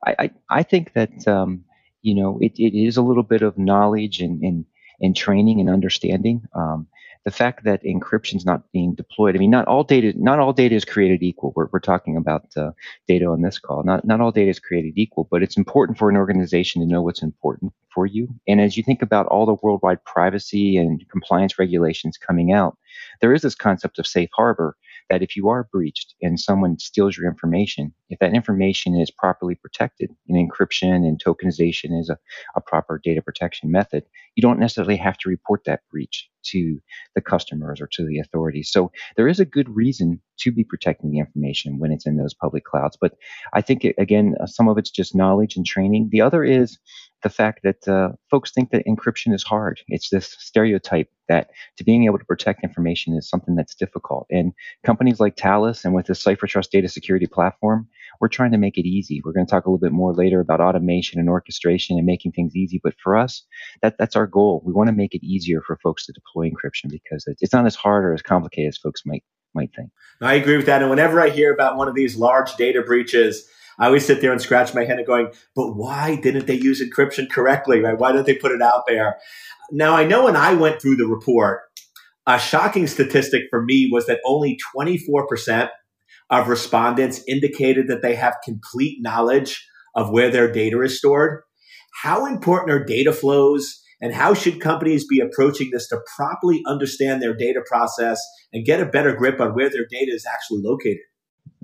i, 0.06 0.14
I, 0.18 0.30
I 0.48 0.62
think 0.62 0.94
that 0.94 1.28
um, 1.28 1.64
you 2.00 2.14
know 2.14 2.38
it, 2.40 2.52
it 2.56 2.74
is 2.74 2.96
a 2.96 3.02
little 3.02 3.24
bit 3.24 3.42
of 3.42 3.58
knowledge 3.58 4.20
and, 4.20 4.40
and, 4.42 4.64
and 5.02 5.16
training 5.16 5.60
and 5.60 5.68
understanding 5.68 6.46
um, 6.54 6.86
the 7.24 7.30
fact 7.30 7.64
that 7.64 7.84
encryption 7.84 8.36
is 8.36 8.44
not 8.44 8.70
being 8.72 8.94
deployed. 8.94 9.36
I 9.36 9.38
mean, 9.38 9.50
not 9.50 9.68
all 9.68 9.84
data, 9.84 10.12
not 10.16 10.40
all 10.40 10.52
data 10.52 10.74
is 10.74 10.84
created 10.84 11.22
equal. 11.22 11.52
We're, 11.54 11.68
we're 11.72 11.78
talking 11.80 12.16
about 12.16 12.46
uh, 12.56 12.72
data 13.06 13.26
on 13.26 13.42
this 13.42 13.58
call. 13.58 13.84
Not 13.84 14.04
not 14.04 14.20
all 14.20 14.32
data 14.32 14.50
is 14.50 14.58
created 14.58 14.94
equal, 14.96 15.28
but 15.30 15.42
it's 15.42 15.56
important 15.56 15.98
for 15.98 16.10
an 16.10 16.16
organization 16.16 16.82
to 16.82 16.88
know 16.88 17.02
what's 17.02 17.22
important 17.22 17.72
for 17.94 18.06
you. 18.06 18.28
And 18.48 18.60
as 18.60 18.76
you 18.76 18.82
think 18.82 19.02
about 19.02 19.26
all 19.26 19.46
the 19.46 19.56
worldwide 19.62 20.04
privacy 20.04 20.76
and 20.76 21.06
compliance 21.10 21.58
regulations 21.58 22.16
coming 22.18 22.52
out, 22.52 22.76
there 23.20 23.32
is 23.32 23.42
this 23.42 23.54
concept 23.54 23.98
of 23.98 24.06
safe 24.06 24.30
harbor 24.34 24.76
that 25.12 25.22
if 25.22 25.36
you 25.36 25.46
are 25.48 25.68
breached 25.70 26.14
and 26.22 26.40
someone 26.40 26.78
steals 26.78 27.18
your 27.18 27.28
information, 27.28 27.92
if 28.08 28.18
that 28.20 28.32
information 28.32 28.98
is 28.98 29.10
properly 29.10 29.54
protected 29.54 30.10
in 30.26 30.48
encryption 30.48 31.06
and 31.06 31.22
tokenization 31.22 32.00
is 32.00 32.08
a, 32.08 32.16
a 32.56 32.62
proper 32.62 32.98
data 33.04 33.20
protection 33.20 33.70
method, 33.70 34.04
you 34.36 34.40
don't 34.40 34.58
necessarily 34.58 34.96
have 34.96 35.18
to 35.18 35.28
report 35.28 35.64
that 35.66 35.80
breach 35.90 36.30
to 36.44 36.78
the 37.14 37.20
customers 37.20 37.80
or 37.80 37.88
to 37.92 38.06
the 38.06 38.18
authorities. 38.18 38.70
So 38.70 38.90
there 39.16 39.28
is 39.28 39.40
a 39.40 39.44
good 39.44 39.68
reason 39.68 40.20
to 40.40 40.50
be 40.50 40.64
protecting 40.64 41.10
the 41.10 41.18
information 41.18 41.78
when 41.78 41.92
it's 41.92 42.06
in 42.06 42.16
those 42.16 42.34
public 42.34 42.64
clouds. 42.64 42.96
But 43.00 43.16
I 43.52 43.60
think, 43.60 43.84
again, 43.98 44.34
uh, 44.40 44.46
some 44.46 44.68
of 44.68 44.78
it's 44.78 44.90
just 44.90 45.14
knowledge 45.14 45.56
and 45.56 45.64
training. 45.64 46.08
The 46.10 46.20
other 46.20 46.42
is 46.42 46.78
the 47.22 47.30
fact 47.30 47.62
that 47.62 47.86
uh, 47.86 48.10
folks 48.30 48.50
think 48.50 48.70
that 48.70 48.86
encryption 48.86 49.32
is 49.32 49.44
hard. 49.44 49.80
It's 49.88 50.10
this 50.10 50.36
stereotype 50.38 51.08
that 51.28 51.50
to 51.76 51.84
being 51.84 52.04
able 52.04 52.18
to 52.18 52.24
protect 52.24 52.64
information 52.64 53.16
is 53.16 53.28
something 53.28 53.54
that's 53.54 53.74
difficult. 53.74 54.26
And 54.30 54.52
companies 54.84 55.20
like 55.20 55.36
Thales 55.36 55.84
and 55.84 55.94
with 55.94 56.06
the 56.06 56.14
CipherTrust 56.14 56.70
data 56.70 56.88
security 56.88 57.26
platform, 57.26 57.88
we're 58.22 58.28
trying 58.28 58.52
to 58.52 58.58
make 58.58 58.78
it 58.78 58.86
easy. 58.86 59.20
We're 59.24 59.32
going 59.32 59.44
to 59.44 59.50
talk 59.50 59.66
a 59.66 59.68
little 59.68 59.80
bit 59.80 59.90
more 59.90 60.14
later 60.14 60.38
about 60.38 60.60
automation 60.60 61.18
and 61.18 61.28
orchestration 61.28 61.98
and 61.98 62.06
making 62.06 62.30
things 62.30 62.54
easy. 62.54 62.80
But 62.82 62.94
for 63.02 63.16
us, 63.16 63.44
that, 63.82 63.98
that's 63.98 64.14
our 64.14 64.28
goal. 64.28 64.62
We 64.64 64.72
want 64.72 64.86
to 64.86 64.94
make 64.94 65.12
it 65.12 65.24
easier 65.24 65.60
for 65.60 65.76
folks 65.82 66.06
to 66.06 66.12
deploy 66.12 66.48
encryption 66.48 66.88
because 66.88 67.24
it's 67.26 67.52
not 67.52 67.66
as 67.66 67.74
hard 67.74 68.04
or 68.04 68.14
as 68.14 68.22
complicated 68.22 68.68
as 68.68 68.78
folks 68.78 69.02
might 69.04 69.24
might 69.54 69.70
think. 69.76 69.90
I 70.22 70.34
agree 70.34 70.56
with 70.56 70.66
that. 70.66 70.80
And 70.80 70.88
whenever 70.88 71.20
I 71.20 71.28
hear 71.28 71.52
about 71.52 71.76
one 71.76 71.88
of 71.88 71.94
these 71.94 72.16
large 72.16 72.54
data 72.54 72.80
breaches, 72.80 73.46
I 73.78 73.86
always 73.86 74.06
sit 74.06 74.20
there 74.22 74.32
and 74.32 74.40
scratch 74.40 74.72
my 74.72 74.84
head 74.84 74.96
and 74.96 75.06
going, 75.06 75.32
but 75.54 75.74
why 75.74 76.16
didn't 76.16 76.46
they 76.46 76.54
use 76.54 76.80
encryption 76.80 77.28
correctly? 77.28 77.80
Right? 77.80 77.98
Why 77.98 78.12
didn't 78.12 78.26
they 78.26 78.36
put 78.36 78.52
it 78.52 78.62
out 78.62 78.84
there? 78.86 79.18
Now, 79.72 79.94
I 79.94 80.04
know 80.04 80.24
when 80.24 80.36
I 80.36 80.54
went 80.54 80.80
through 80.80 80.96
the 80.96 81.06
report, 81.06 81.62
a 82.26 82.38
shocking 82.38 82.86
statistic 82.86 83.42
for 83.50 83.60
me 83.60 83.90
was 83.92 84.06
that 84.06 84.20
only 84.24 84.58
24% 84.74 85.70
of 86.32 86.48
respondents 86.48 87.22
indicated 87.28 87.86
that 87.88 88.02
they 88.02 88.16
have 88.16 88.34
complete 88.42 88.98
knowledge 89.00 89.64
of 89.94 90.10
where 90.10 90.30
their 90.30 90.50
data 90.50 90.80
is 90.80 90.98
stored. 90.98 91.42
How 92.02 92.24
important 92.24 92.72
are 92.72 92.82
data 92.82 93.12
flows 93.12 93.80
and 94.00 94.14
how 94.14 94.32
should 94.34 94.60
companies 94.60 95.06
be 95.06 95.20
approaching 95.20 95.70
this 95.70 95.86
to 95.88 96.00
properly 96.16 96.62
understand 96.66 97.22
their 97.22 97.36
data 97.36 97.60
process 97.66 98.18
and 98.52 98.64
get 98.64 98.80
a 98.80 98.86
better 98.86 99.14
grip 99.14 99.40
on 99.40 99.50
where 99.50 99.70
their 99.70 99.86
data 99.88 100.10
is 100.10 100.26
actually 100.26 100.62
located? 100.64 101.02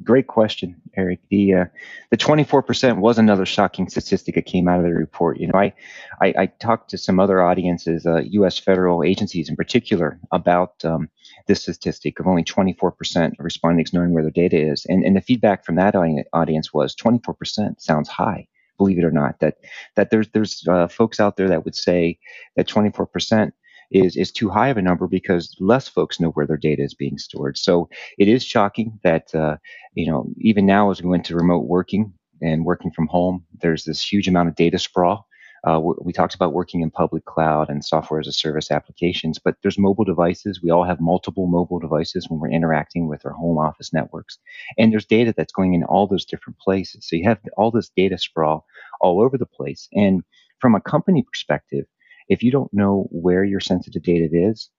Great 0.02 0.26
question, 0.26 0.80
Eric. 0.96 1.20
The 1.30 1.54
uh, 1.54 1.64
the 2.10 2.16
24% 2.16 2.98
was 2.98 3.18
another 3.18 3.46
shocking 3.46 3.88
statistic 3.88 4.34
that 4.34 4.46
came 4.46 4.68
out 4.68 4.78
of 4.78 4.84
the 4.84 4.92
report. 4.92 5.38
You 5.40 5.48
know, 5.48 5.58
I 5.58 5.72
I, 6.20 6.34
I 6.38 6.46
talked 6.46 6.90
to 6.90 6.98
some 6.98 7.18
other 7.18 7.40
audiences, 7.40 8.06
uh, 8.06 8.22
U.S. 8.30 8.58
federal 8.58 9.02
agencies 9.02 9.48
in 9.48 9.56
particular, 9.56 10.18
about 10.32 10.84
um, 10.84 11.08
this 11.46 11.62
statistic 11.62 12.20
of 12.20 12.26
only 12.26 12.44
24% 12.44 13.38
of 13.38 13.44
respondents 13.44 13.92
knowing 13.92 14.12
where 14.12 14.22
their 14.22 14.30
data 14.30 14.60
is, 14.60 14.84
and 14.86 15.04
and 15.04 15.16
the 15.16 15.20
feedback 15.20 15.64
from 15.64 15.76
that 15.76 15.94
audience 16.32 16.72
was 16.72 16.94
24% 16.94 17.80
sounds 17.80 18.08
high 18.08 18.46
believe 18.78 18.98
it 18.98 19.04
or 19.04 19.10
not. 19.10 19.40
That 19.40 19.56
that 19.96 20.10
there's 20.10 20.28
there's 20.28 20.66
uh, 20.66 20.88
folks 20.88 21.20
out 21.20 21.36
there 21.36 21.48
that 21.48 21.64
would 21.64 21.74
say 21.74 22.18
that 22.56 22.68
24% 22.68 23.52
is 23.90 24.16
is 24.16 24.32
too 24.32 24.48
high 24.48 24.68
of 24.68 24.76
a 24.76 24.82
number 24.82 25.06
because 25.06 25.56
less 25.60 25.88
folks 25.88 26.20
know 26.20 26.30
where 26.30 26.46
their 26.46 26.56
data 26.56 26.82
is 26.82 26.94
being 26.94 27.18
stored. 27.18 27.58
So 27.58 27.88
it 28.18 28.28
is 28.28 28.44
shocking 28.44 28.98
that 29.02 29.34
uh, 29.34 29.56
you 29.94 30.10
know 30.10 30.26
even 30.38 30.66
now 30.66 30.90
as 30.90 31.02
we 31.02 31.08
went 31.08 31.24
to 31.26 31.36
remote 31.36 31.66
working 31.66 32.12
and 32.42 32.64
working 32.64 32.90
from 32.90 33.08
home, 33.08 33.44
there's 33.60 33.84
this 33.84 34.02
huge 34.02 34.28
amount 34.28 34.48
of 34.48 34.54
data 34.54 34.78
sprawl 34.78 35.28
uh, 35.64 35.80
we 36.00 36.12
talked 36.12 36.34
about 36.34 36.52
working 36.52 36.82
in 36.82 36.90
public 36.90 37.24
cloud 37.24 37.68
and 37.68 37.84
software 37.84 38.20
as 38.20 38.26
a 38.26 38.32
service 38.32 38.70
applications, 38.70 39.38
but 39.38 39.56
there's 39.62 39.78
mobile 39.78 40.04
devices. 40.04 40.62
We 40.62 40.70
all 40.70 40.84
have 40.84 41.00
multiple 41.00 41.46
mobile 41.46 41.78
devices 41.78 42.28
when 42.28 42.40
we're 42.40 42.50
interacting 42.50 43.08
with 43.08 43.26
our 43.26 43.32
home 43.32 43.58
office 43.58 43.92
networks. 43.92 44.38
And 44.76 44.92
there's 44.92 45.06
data 45.06 45.34
that's 45.36 45.52
going 45.52 45.74
in 45.74 45.82
all 45.84 46.06
those 46.06 46.24
different 46.24 46.58
places. 46.58 47.08
So 47.08 47.16
you 47.16 47.24
have 47.24 47.38
all 47.56 47.70
this 47.70 47.90
data 47.96 48.18
sprawl 48.18 48.64
all 49.00 49.20
over 49.20 49.36
the 49.36 49.46
place. 49.46 49.88
And 49.92 50.22
from 50.60 50.74
a 50.74 50.80
company 50.80 51.22
perspective, 51.22 51.86
if 52.28 52.42
you 52.42 52.50
don't 52.50 52.72
know 52.72 53.08
where 53.10 53.44
your 53.44 53.60
sensitive 53.60 54.02
data 54.02 54.28
is, 54.32 54.70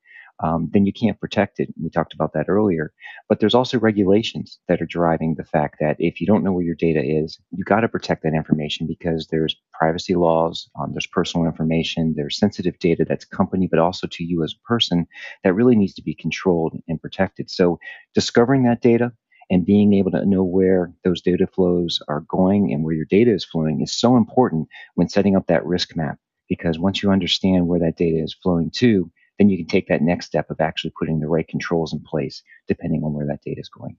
um, 0.41 0.69
then 0.71 0.85
you 0.85 0.93
can't 0.93 1.19
protect 1.19 1.59
it. 1.59 1.73
We 1.81 1.89
talked 1.89 2.13
about 2.13 2.33
that 2.33 2.47
earlier. 2.47 2.93
But 3.27 3.39
there's 3.39 3.55
also 3.55 3.77
regulations 3.77 4.59
that 4.67 4.81
are 4.81 4.85
driving 4.85 5.35
the 5.35 5.43
fact 5.43 5.77
that 5.79 5.97
if 5.99 6.21
you 6.21 6.27
don't 6.27 6.43
know 6.43 6.53
where 6.53 6.63
your 6.63 6.75
data 6.75 7.03
is, 7.03 7.37
you 7.51 7.63
got 7.63 7.81
to 7.81 7.89
protect 7.89 8.23
that 8.23 8.33
information 8.33 8.87
because 8.87 9.27
there's 9.27 9.55
privacy 9.73 10.15
laws, 10.15 10.69
um, 10.79 10.93
there's 10.93 11.07
personal 11.07 11.45
information, 11.45 12.13
there's 12.15 12.37
sensitive 12.37 12.79
data 12.79 13.05
that's 13.05 13.25
company, 13.25 13.67
but 13.67 13.79
also 13.79 14.07
to 14.07 14.23
you 14.23 14.43
as 14.43 14.53
a 14.53 14.67
person 14.67 15.05
that 15.43 15.53
really 15.53 15.75
needs 15.75 15.93
to 15.95 16.03
be 16.03 16.15
controlled 16.15 16.77
and 16.87 17.01
protected. 17.01 17.49
So 17.49 17.79
discovering 18.13 18.63
that 18.63 18.81
data 18.81 19.11
and 19.49 19.65
being 19.65 19.93
able 19.93 20.11
to 20.11 20.25
know 20.25 20.43
where 20.43 20.93
those 21.03 21.21
data 21.21 21.47
flows 21.47 21.99
are 22.07 22.21
going 22.21 22.71
and 22.71 22.83
where 22.83 22.93
your 22.93 23.05
data 23.05 23.33
is 23.33 23.43
flowing 23.43 23.81
is 23.81 23.91
so 23.91 24.15
important 24.15 24.69
when 24.95 25.09
setting 25.09 25.35
up 25.35 25.47
that 25.47 25.65
risk 25.65 25.97
map 25.97 26.17
because 26.49 26.79
once 26.79 27.01
you 27.01 27.11
understand 27.11 27.67
where 27.67 27.79
that 27.79 27.95
data 27.95 28.21
is 28.21 28.33
flowing 28.33 28.71
to, 28.71 29.09
then 29.37 29.49
you 29.49 29.57
can 29.57 29.67
take 29.67 29.87
that 29.87 30.01
next 30.01 30.25
step 30.25 30.49
of 30.49 30.59
actually 30.59 30.91
putting 30.99 31.19
the 31.19 31.27
right 31.27 31.47
controls 31.47 31.93
in 31.93 32.01
place 32.01 32.43
depending 32.67 33.03
on 33.03 33.13
where 33.13 33.27
that 33.27 33.41
data 33.41 33.61
is 33.61 33.69
going. 33.69 33.95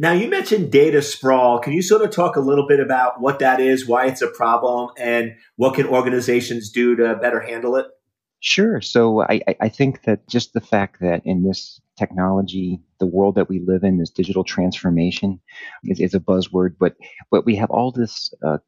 Now, 0.00 0.12
you 0.12 0.28
mentioned 0.28 0.70
data 0.70 1.02
sprawl. 1.02 1.58
Can 1.58 1.72
you 1.72 1.82
sort 1.82 2.02
of 2.02 2.10
talk 2.10 2.36
a 2.36 2.40
little 2.40 2.68
bit 2.68 2.78
about 2.78 3.20
what 3.20 3.40
that 3.40 3.58
is, 3.58 3.86
why 3.86 4.06
it's 4.06 4.22
a 4.22 4.28
problem, 4.28 4.90
and 4.96 5.34
what 5.56 5.74
can 5.74 5.86
organizations 5.86 6.70
do 6.70 6.94
to 6.94 7.16
better 7.16 7.40
handle 7.40 7.74
it? 7.74 7.86
Sure. 8.40 8.80
So 8.80 9.22
I, 9.22 9.40
I 9.60 9.68
think 9.68 10.04
that 10.04 10.28
just 10.28 10.52
the 10.52 10.60
fact 10.60 11.00
that 11.00 11.22
in 11.24 11.42
this 11.42 11.80
technology, 11.96 12.80
the 13.00 13.06
world 13.06 13.34
that 13.34 13.48
we 13.48 13.58
live 13.58 13.82
in, 13.82 13.98
this 13.98 14.10
digital 14.10 14.44
transformation 14.44 15.40
is, 15.82 15.98
is 15.98 16.14
a 16.14 16.20
buzzword, 16.20 16.76
but 16.78 16.94
but 17.32 17.44
we 17.44 17.56
have 17.56 17.70
all 17.70 17.90
this 17.90 18.32
uh, 18.46 18.58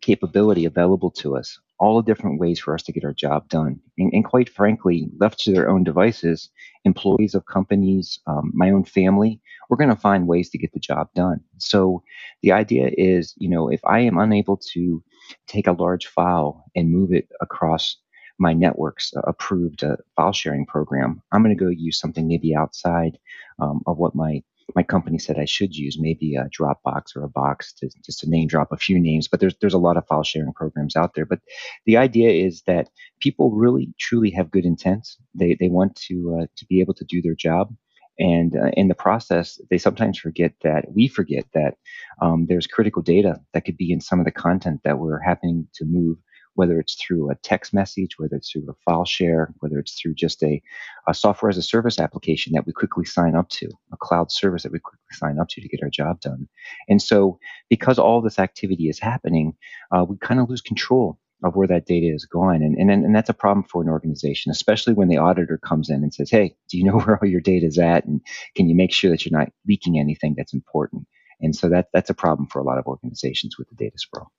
capability 0.00 0.64
available 0.64 1.10
to 1.10 1.36
us 1.36 1.58
all 1.82 1.96
the 1.96 2.14
different 2.14 2.38
ways 2.38 2.60
for 2.60 2.74
us 2.74 2.82
to 2.84 2.92
get 2.92 3.04
our 3.04 3.12
job 3.12 3.48
done. 3.48 3.80
And, 3.98 4.12
and 4.12 4.24
quite 4.24 4.48
frankly, 4.48 5.08
left 5.18 5.40
to 5.40 5.52
their 5.52 5.68
own 5.68 5.82
devices, 5.82 6.48
employees 6.84 7.34
of 7.34 7.46
companies, 7.46 8.20
um, 8.28 8.52
my 8.54 8.70
own 8.70 8.84
family, 8.84 9.40
we're 9.68 9.76
going 9.76 9.90
to 9.90 9.96
find 9.96 10.28
ways 10.28 10.48
to 10.50 10.58
get 10.58 10.72
the 10.72 10.78
job 10.78 11.08
done. 11.16 11.40
So 11.58 12.04
the 12.40 12.52
idea 12.52 12.92
is, 12.96 13.34
you 13.36 13.48
know, 13.48 13.68
if 13.68 13.80
I 13.84 13.98
am 13.98 14.16
unable 14.16 14.58
to 14.74 15.02
take 15.48 15.66
a 15.66 15.72
large 15.72 16.06
file 16.06 16.64
and 16.76 16.88
move 16.88 17.12
it 17.12 17.28
across 17.40 17.96
my 18.38 18.52
network's 18.52 19.12
uh, 19.16 19.22
approved 19.26 19.82
uh, 19.82 19.96
file 20.14 20.32
sharing 20.32 20.66
program, 20.66 21.20
I'm 21.32 21.42
going 21.42 21.56
to 21.56 21.64
go 21.64 21.68
use 21.68 21.98
something 21.98 22.28
maybe 22.28 22.54
outside 22.54 23.18
um, 23.60 23.82
of 23.88 23.98
what 23.98 24.14
my 24.14 24.44
my 24.74 24.82
company 24.82 25.18
said 25.18 25.38
I 25.38 25.44
should 25.44 25.74
use, 25.74 25.98
maybe 25.98 26.36
a 26.36 26.48
Dropbox 26.48 27.16
or 27.16 27.24
a 27.24 27.28
Box 27.28 27.72
to 27.74 27.90
just 28.04 28.20
to 28.20 28.30
name 28.30 28.48
drop 28.48 28.68
a 28.72 28.76
few 28.76 28.98
names. 28.98 29.28
But 29.28 29.40
there's 29.40 29.54
there's 29.60 29.74
a 29.74 29.78
lot 29.78 29.96
of 29.96 30.06
file 30.06 30.22
sharing 30.22 30.52
programs 30.52 30.96
out 30.96 31.14
there. 31.14 31.26
But 31.26 31.40
the 31.86 31.96
idea 31.96 32.30
is 32.30 32.62
that 32.66 32.88
people 33.20 33.50
really 33.52 33.92
truly 33.98 34.30
have 34.30 34.50
good 34.50 34.64
intent. 34.64 35.08
They 35.34 35.56
they 35.58 35.68
want 35.68 35.96
to 36.08 36.40
uh, 36.42 36.46
to 36.56 36.66
be 36.66 36.80
able 36.80 36.94
to 36.94 37.04
do 37.04 37.22
their 37.22 37.34
job. 37.34 37.74
And 38.18 38.54
uh, 38.54 38.70
in 38.74 38.88
the 38.88 38.94
process, 38.94 39.60
they 39.70 39.78
sometimes 39.78 40.18
forget 40.18 40.52
that 40.62 40.92
we 40.94 41.08
forget 41.08 41.46
that 41.54 41.74
um, 42.20 42.46
there's 42.46 42.66
critical 42.66 43.02
data 43.02 43.40
that 43.54 43.64
could 43.64 43.78
be 43.78 43.90
in 43.90 44.00
some 44.00 44.18
of 44.18 44.26
the 44.26 44.30
content 44.30 44.82
that 44.84 44.98
we're 44.98 45.18
happening 45.20 45.66
to 45.74 45.84
move 45.86 46.18
whether 46.54 46.78
it's 46.78 46.94
through 46.94 47.30
a 47.30 47.34
text 47.36 47.72
message, 47.72 48.18
whether 48.18 48.36
it's 48.36 48.50
through 48.50 48.68
a 48.68 48.74
file 48.84 49.04
share, 49.04 49.52
whether 49.60 49.78
it's 49.78 50.00
through 50.00 50.14
just 50.14 50.42
a, 50.42 50.62
a 51.08 51.14
software 51.14 51.50
as 51.50 51.58
a 51.58 51.62
service 51.62 51.98
application 51.98 52.52
that 52.52 52.66
we 52.66 52.72
quickly 52.72 53.04
sign 53.04 53.34
up 53.34 53.48
to, 53.48 53.68
a 53.92 53.96
cloud 53.96 54.30
service 54.30 54.62
that 54.62 54.72
we 54.72 54.78
quickly 54.78 55.00
sign 55.12 55.38
up 55.38 55.48
to 55.48 55.60
to 55.60 55.68
get 55.68 55.82
our 55.82 55.90
job 55.90 56.20
done. 56.20 56.48
And 56.88 57.00
so, 57.00 57.38
because 57.70 57.98
all 57.98 58.20
this 58.20 58.38
activity 58.38 58.88
is 58.88 58.98
happening, 58.98 59.54
uh, 59.90 60.04
we 60.08 60.16
kind 60.18 60.40
of 60.40 60.48
lose 60.48 60.60
control 60.60 61.18
of 61.44 61.56
where 61.56 61.66
that 61.66 61.86
data 61.86 62.06
is 62.06 62.24
going. 62.24 62.62
And, 62.62 62.76
and, 62.76 63.04
and 63.04 63.14
that's 63.14 63.28
a 63.28 63.34
problem 63.34 63.64
for 63.64 63.82
an 63.82 63.88
organization, 63.88 64.52
especially 64.52 64.94
when 64.94 65.08
the 65.08 65.18
auditor 65.18 65.58
comes 65.58 65.90
in 65.90 66.02
and 66.02 66.14
says, 66.14 66.30
Hey, 66.30 66.54
do 66.68 66.78
you 66.78 66.84
know 66.84 66.98
where 66.98 67.18
all 67.20 67.28
your 67.28 67.40
data 67.40 67.66
is 67.66 67.78
at? 67.78 68.04
And 68.04 68.20
can 68.54 68.68
you 68.68 68.74
make 68.74 68.92
sure 68.92 69.10
that 69.10 69.24
you're 69.24 69.36
not 69.36 69.52
leaking 69.66 69.98
anything 69.98 70.34
that's 70.36 70.54
important? 70.54 71.06
And 71.40 71.56
so 71.56 71.68
that, 71.70 71.88
that's 71.92 72.10
a 72.10 72.14
problem 72.14 72.46
for 72.46 72.60
a 72.60 72.64
lot 72.64 72.78
of 72.78 72.86
organizations 72.86 73.58
with 73.58 73.68
the 73.68 73.74
data 73.74 73.98
sprawl. 73.98 74.30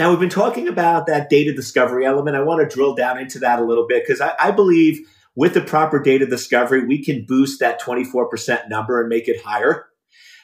Now, 0.00 0.08
we've 0.08 0.18
been 0.18 0.30
talking 0.30 0.66
about 0.66 1.04
that 1.08 1.28
data 1.28 1.52
discovery 1.52 2.06
element. 2.06 2.34
I 2.34 2.40
want 2.40 2.62
to 2.62 2.74
drill 2.74 2.94
down 2.94 3.18
into 3.18 3.38
that 3.40 3.58
a 3.58 3.64
little 3.66 3.86
bit 3.86 4.02
because 4.02 4.22
I, 4.22 4.32
I, 4.40 4.50
believe 4.50 4.98
with 5.34 5.52
the 5.52 5.60
proper 5.60 5.98
data 6.00 6.24
discovery, 6.24 6.86
we 6.86 7.04
can 7.04 7.26
boost 7.26 7.60
that 7.60 7.82
24% 7.82 8.70
number 8.70 8.98
and 8.98 9.10
make 9.10 9.28
it 9.28 9.42
higher. 9.44 9.88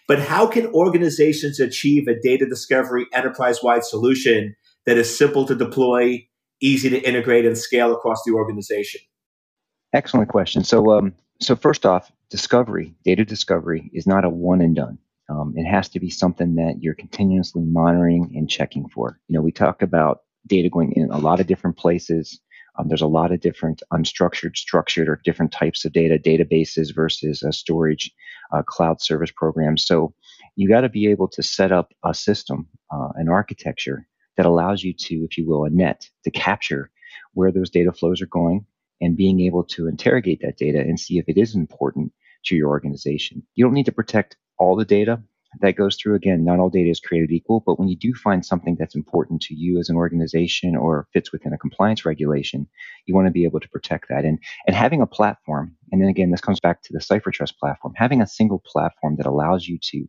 But 0.07 0.19
how 0.19 0.47
can 0.47 0.67
organizations 0.67 1.59
achieve 1.59 2.07
a 2.07 2.21
data 2.21 2.45
discovery 2.47 3.07
enterprise 3.15 3.63
wide 3.63 3.83
solution 3.83 4.55
that 4.85 4.99
is 4.99 5.17
simple 5.17 5.47
to 5.47 5.55
deploy, 5.55 6.29
easy 6.61 6.91
to 6.91 7.01
integrate, 7.01 7.47
and 7.47 7.57
scale 7.57 7.95
across 7.95 8.23
the 8.27 8.33
organization? 8.33 9.01
Excellent 9.95 10.29
question. 10.29 10.65
So, 10.65 10.93
um, 10.93 11.15
so 11.41 11.57
first 11.57 11.87
off, 11.87 12.13
discovery, 12.29 12.95
data 13.07 13.25
discovery 13.25 13.91
is 13.95 14.07
not 14.07 14.27
a 14.27 14.29
one 14.29 14.61
and 14.61 14.77
done. 14.77 14.99
Um, 15.29 15.55
it 15.57 15.65
has 15.65 15.89
to 15.91 16.01
be 16.01 16.11
something 16.11 16.55
that 16.57 16.77
you're 16.81 16.95
continuously 16.95 17.63
monitoring 17.63 18.33
and 18.37 18.49
checking 18.49 18.89
for. 18.89 19.21
You 19.29 19.35
know, 19.35 19.43
we 19.43 19.53
talk 19.53 19.83
about 19.83 20.21
data 20.47 20.69
going 20.69 20.93
in 20.93 21.11
a 21.11 21.19
lot 21.19 21.41
of 21.41 21.47
different 21.47 21.77
places. 21.77 22.41
Um, 22.79 22.89
there's 22.89 23.03
a 23.03 23.07
lot 23.07 23.33
of 23.33 23.41
different 23.41 23.83
unstructured, 23.93 24.57
structured, 24.57 25.09
or 25.09 25.21
different 25.25 25.51
types 25.51 25.85
of 25.85 25.93
data, 25.93 26.19
databases 26.19 26.95
versus 26.95 27.43
uh, 27.43 27.51
storage, 27.51 28.13
uh, 28.53 28.63
cloud 28.63 29.01
service 29.01 29.33
programs. 29.35 29.85
So 29.85 30.15
you 30.57 30.69
got 30.69 30.83
to 30.83 30.89
be 30.89 31.09
able 31.09 31.29
to 31.29 31.43
set 31.43 31.73
up 31.73 31.93
a 32.05 32.15
system, 32.15 32.69
uh, 32.93 33.09
an 33.17 33.29
architecture 33.29 34.07
that 34.37 34.47
allows 34.47 34.85
you 34.85 34.93
to, 34.93 35.15
if 35.25 35.39
you 35.39 35.47
will, 35.47 35.65
a 35.65 35.71
net 35.71 36.09
to 36.25 36.31
capture 36.31 36.91
where 37.33 37.51
those 37.51 37.71
data 37.71 37.93
flows 37.93 38.21
are 38.21 38.27
going 38.27 38.67
and 39.01 39.17
being 39.17 39.41
able 39.41 39.65
to 39.65 39.89
interrogate 39.89 40.41
that 40.43 40.57
data 40.57 40.79
and 40.79 41.01
see 41.01 41.19
if 41.19 41.29
it 41.29 41.39
is 41.39 41.55
important 41.55 42.13
to 42.45 42.55
your 42.55 42.69
organization. 42.69 43.43
You 43.55 43.65
don't 43.65 43.75
need 43.75 43.87
to 43.87 43.93
protect 43.93 44.37
all 44.59 44.77
the 44.77 44.85
data 44.85 45.23
that 45.61 45.77
goes 45.77 45.97
through. 45.97 46.15
Again, 46.15 46.45
not 46.45 46.59
all 46.59 46.69
data 46.69 46.91
is 46.91 47.01
created 47.01 47.31
equal, 47.31 47.63
but 47.65 47.79
when 47.79 47.89
you 47.89 47.97
do 47.97 48.15
find 48.15 48.45
something 48.45 48.77
that's 48.79 48.95
important 48.95 49.41
to 49.43 49.55
you 49.55 49.79
as 49.79 49.89
an 49.89 49.97
organization 49.97 50.77
or 50.77 51.07
fits 51.13 51.33
within 51.33 51.53
a 51.53 51.59
compliance 51.59 52.05
regulation, 52.05 52.67
you 53.07 53.15
want 53.15 53.27
to 53.27 53.33
be 53.33 53.45
able 53.45 53.61
to 53.61 53.69
protect 53.69 54.09
that. 54.09 54.25
And, 54.25 54.39
and 54.67 54.77
having 54.77 55.01
a 55.01 55.07
platform, 55.07 55.75
and 55.93 56.03
then 56.03 56.09
again, 56.09 56.31
this 56.31 56.41
comes 56.41 56.61
back 56.61 56.83
to 56.83 56.93
the 56.93 56.99
CipherTrust 56.99 57.57
platform, 57.59 57.95
having 57.97 58.21
a 58.21 58.27
single 58.27 58.63
platform 58.67 59.17
that 59.17 59.27
allows 59.27 59.67
you 59.67 59.79
to 59.83 60.07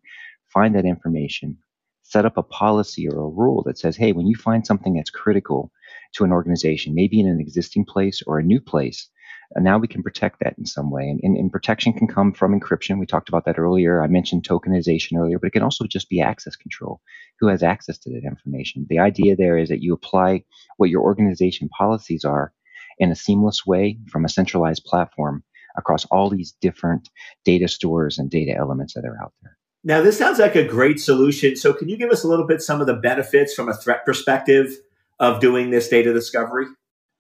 find 0.48 0.76
that 0.76 0.86
information, 0.86 1.58
set 2.04 2.26
up 2.26 2.38
a 2.38 2.44
policy 2.44 3.08
or 3.08 3.20
a 3.20 3.30
rule 3.30 3.64
that 3.64 3.78
says, 3.78 3.96
hey, 3.96 4.14
when 4.14 4.28
you 4.28 4.36
find 4.36 4.66
something 4.66 4.96
that's 4.96 5.10
critical 5.10 5.72
to 6.14 6.24
an 6.24 6.32
organization, 6.32 6.96
maybe 6.96 7.20
in 7.20 7.28
an 7.28 7.40
existing 7.40 7.86
place 7.86 8.22
or 8.26 8.40
a 8.40 8.44
new 8.44 8.60
place, 8.60 9.10
and 9.56 9.64
now 9.64 9.78
we 9.78 9.88
can 9.88 10.04
protect 10.04 10.40
that 10.40 10.58
in 10.58 10.66
some 10.66 10.92
way. 10.92 11.08
And, 11.08 11.20
and, 11.24 11.38
and, 11.38 11.52
protection 11.52 11.94
can 11.94 12.08
come 12.08 12.34
from 12.34 12.58
encryption. 12.58 13.00
We 13.00 13.06
talked 13.06 13.30
about 13.30 13.46
that 13.46 13.58
earlier. 13.58 14.02
I 14.02 14.08
mentioned 14.08 14.48
tokenization 14.48 15.18
earlier, 15.18 15.40
but 15.40 15.48
it 15.48 15.54
can 15.54 15.64
also 15.64 15.86
just 15.86 16.10
be 16.10 16.22
access 16.22 16.56
control. 16.56 17.02
Who 17.40 17.48
has 17.48 17.64
access 17.64 17.98
to 18.00 18.10
that 18.12 18.24
information? 18.24 18.86
The 18.90 19.00
idea 19.00 19.36
there 19.36 19.58
is 19.58 19.70
that 19.70 19.82
you 19.82 19.94
apply 19.94 20.44
what 20.78 20.90
your 20.90 21.02
organization 21.02 21.70
policies 21.70 22.26
are 22.26 22.54
in 23.00 23.12
a 23.12 23.16
seamless 23.16 23.66
way 23.66 24.00
from 24.10 24.26
a 24.26 24.30
centralized 24.30 24.84
platform 24.84 25.44
across 25.78 26.06
all 26.06 26.30
these 26.30 26.56
different 26.60 27.10
data 27.46 27.68
stores 27.68 28.18
and 28.18 28.30
data 28.30 28.54
elements 28.58 28.96
that 28.96 29.06
are 29.06 29.18
out 29.22 29.34
there. 29.44 29.58
Now, 29.84 30.02
this 30.02 30.18
sounds 30.18 30.40
like 30.40 30.56
a 30.56 30.68
great 30.68 31.00
solution. 31.00 31.56
So, 31.56 31.72
can 31.72 31.88
you 31.88 31.98
give 31.98 32.10
us 32.10 32.24
a 32.24 32.28
little 32.28 32.48
bit 32.48 32.62
some 32.62 32.82
of 32.82 32.88
the 32.88 32.96
benefits 32.96 33.54
from 33.54 33.70
a 33.70 33.74
threat 33.74 34.06
perspective 34.06 34.76
of 35.20 35.40
doing 35.40 35.70
this 35.70 35.88
data 35.88 36.12
discovery? 36.14 36.66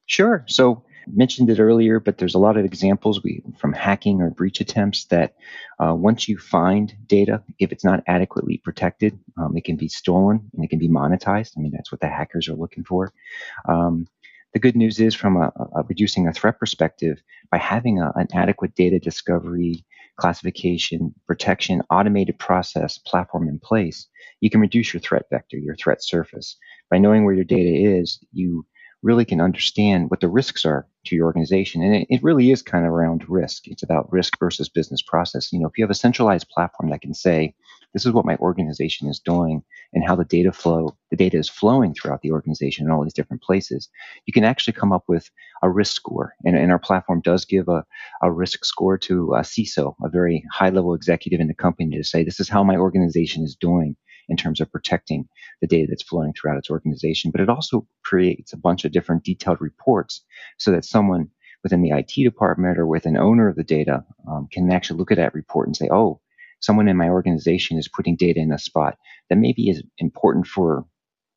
Sure. 0.07 0.43
So, 0.47 0.83
mentioned 1.13 1.49
it 1.49 1.59
earlier, 1.59 1.99
but 1.99 2.17
there's 2.17 2.35
a 2.35 2.39
lot 2.39 2.57
of 2.57 2.65
examples 2.65 3.23
we, 3.23 3.41
from 3.57 3.73
hacking 3.73 4.21
or 4.21 4.29
breach 4.29 4.61
attempts 4.61 5.05
that 5.05 5.35
uh, 5.79 5.93
once 5.93 6.27
you 6.27 6.37
find 6.37 6.95
data, 7.07 7.43
if 7.59 7.71
it's 7.71 7.83
not 7.83 8.03
adequately 8.07 8.57
protected, 8.57 9.17
um, 9.37 9.55
it 9.55 9.63
can 9.63 9.75
be 9.75 9.87
stolen 9.87 10.49
and 10.53 10.63
it 10.63 10.69
can 10.69 10.79
be 10.79 10.89
monetized. 10.89 11.53
I 11.57 11.61
mean, 11.61 11.71
that's 11.71 11.91
what 11.91 12.01
the 12.01 12.07
hackers 12.07 12.47
are 12.49 12.55
looking 12.55 12.83
for. 12.83 13.13
Um, 13.67 14.07
the 14.53 14.59
good 14.59 14.75
news 14.75 14.99
is, 14.99 15.13
from 15.13 15.37
a, 15.37 15.51
a 15.75 15.83
reducing 15.83 16.27
a 16.27 16.33
threat 16.33 16.57
perspective, 16.59 17.21
by 17.51 17.57
having 17.57 17.99
a, 17.99 18.11
an 18.15 18.27
adequate 18.33 18.75
data 18.75 18.99
discovery 18.99 19.85
classification, 20.17 21.13
protection, 21.27 21.81
automated 21.91 22.39
process 22.39 22.97
platform 22.97 23.47
in 23.47 23.59
place, 23.59 24.07
you 24.41 24.49
can 24.49 24.61
reduce 24.61 24.93
your 24.93 25.01
threat 25.01 25.25
vector, 25.29 25.57
your 25.57 25.75
threat 25.75 26.03
surface. 26.03 26.57
By 26.89 26.97
knowing 26.97 27.23
where 27.23 27.35
your 27.35 27.43
data 27.43 27.99
is, 27.99 28.19
you 28.31 28.65
really 29.03 29.25
can 29.25 29.41
understand 29.41 30.09
what 30.09 30.19
the 30.19 30.27
risks 30.27 30.65
are 30.65 30.87
to 31.05 31.15
your 31.15 31.25
organization. 31.25 31.83
And 31.83 31.95
it, 31.95 32.07
it, 32.09 32.23
really 32.23 32.51
is 32.51 32.61
kind 32.61 32.85
of 32.85 32.91
around 32.91 33.29
risk. 33.29 33.67
It's 33.67 33.83
about 33.83 34.11
risk 34.11 34.37
versus 34.39 34.69
business 34.69 35.01
process. 35.01 35.53
You 35.53 35.59
know, 35.59 35.67
if 35.67 35.77
you 35.77 35.83
have 35.83 35.91
a 35.91 35.95
centralized 35.95 36.49
platform 36.49 36.89
that 36.89 37.01
can 37.01 37.13
say, 37.13 37.53
this 37.93 38.05
is 38.05 38.11
what 38.11 38.25
my 38.25 38.35
organization 38.37 39.07
is 39.07 39.19
doing 39.19 39.63
and 39.93 40.03
how 40.05 40.15
the 40.15 40.25
data 40.25 40.51
flow, 40.51 40.97
the 41.09 41.15
data 41.15 41.37
is 41.37 41.49
flowing 41.49 41.93
throughout 41.93 42.21
the 42.21 42.31
organization 42.31 42.85
in 42.85 42.91
all 42.91 43.03
these 43.03 43.13
different 43.13 43.41
places, 43.41 43.87
you 44.25 44.33
can 44.33 44.43
actually 44.43 44.73
come 44.73 44.91
up 44.91 45.03
with 45.07 45.29
a 45.63 45.69
risk 45.69 45.95
score. 45.95 46.33
And, 46.43 46.57
and 46.57 46.71
our 46.71 46.79
platform 46.79 47.21
does 47.21 47.45
give 47.45 47.69
a, 47.69 47.85
a 48.21 48.31
risk 48.31 48.65
score 48.65 48.97
to 48.99 49.35
uh, 49.35 49.39
a 49.39 49.41
CISO, 49.41 49.95
a 50.03 50.09
very 50.09 50.43
high 50.51 50.69
level 50.69 50.93
executive 50.93 51.39
in 51.39 51.47
the 51.47 51.53
company 51.53 51.95
to 51.97 52.03
say, 52.03 52.23
this 52.23 52.39
is 52.39 52.49
how 52.49 52.63
my 52.63 52.75
organization 52.75 53.43
is 53.43 53.55
doing 53.55 53.95
in 54.29 54.37
terms 54.37 54.59
of 54.59 54.71
protecting 54.71 55.27
the 55.61 55.67
data 55.67 55.87
that's 55.89 56.03
flowing 56.03 56.33
throughout 56.33 56.57
its 56.57 56.69
organization. 56.69 57.31
But 57.31 57.41
it 57.41 57.49
also 57.49 57.87
creates 58.03 58.53
a 58.53 58.57
bunch 58.57 58.85
of 58.85 58.91
different 58.91 59.23
detailed 59.23 59.61
reports 59.61 60.23
so 60.57 60.71
that 60.71 60.85
someone 60.85 61.29
within 61.63 61.81
the 61.81 61.91
IT 61.91 62.23
department 62.23 62.77
or 62.77 62.85
with 62.85 63.05
an 63.05 63.17
owner 63.17 63.47
of 63.47 63.55
the 63.55 63.63
data 63.63 64.03
um, 64.29 64.47
can 64.51 64.71
actually 64.71 64.99
look 64.99 65.11
at 65.11 65.17
that 65.17 65.33
report 65.33 65.67
and 65.67 65.75
say, 65.75 65.89
oh, 65.91 66.19
someone 66.59 66.87
in 66.87 66.97
my 66.97 67.09
organization 67.09 67.77
is 67.77 67.87
putting 67.87 68.15
data 68.15 68.39
in 68.39 68.51
a 68.51 68.59
spot 68.59 68.97
that 69.29 69.37
maybe 69.37 69.69
is 69.69 69.83
important 69.97 70.47
for 70.47 70.85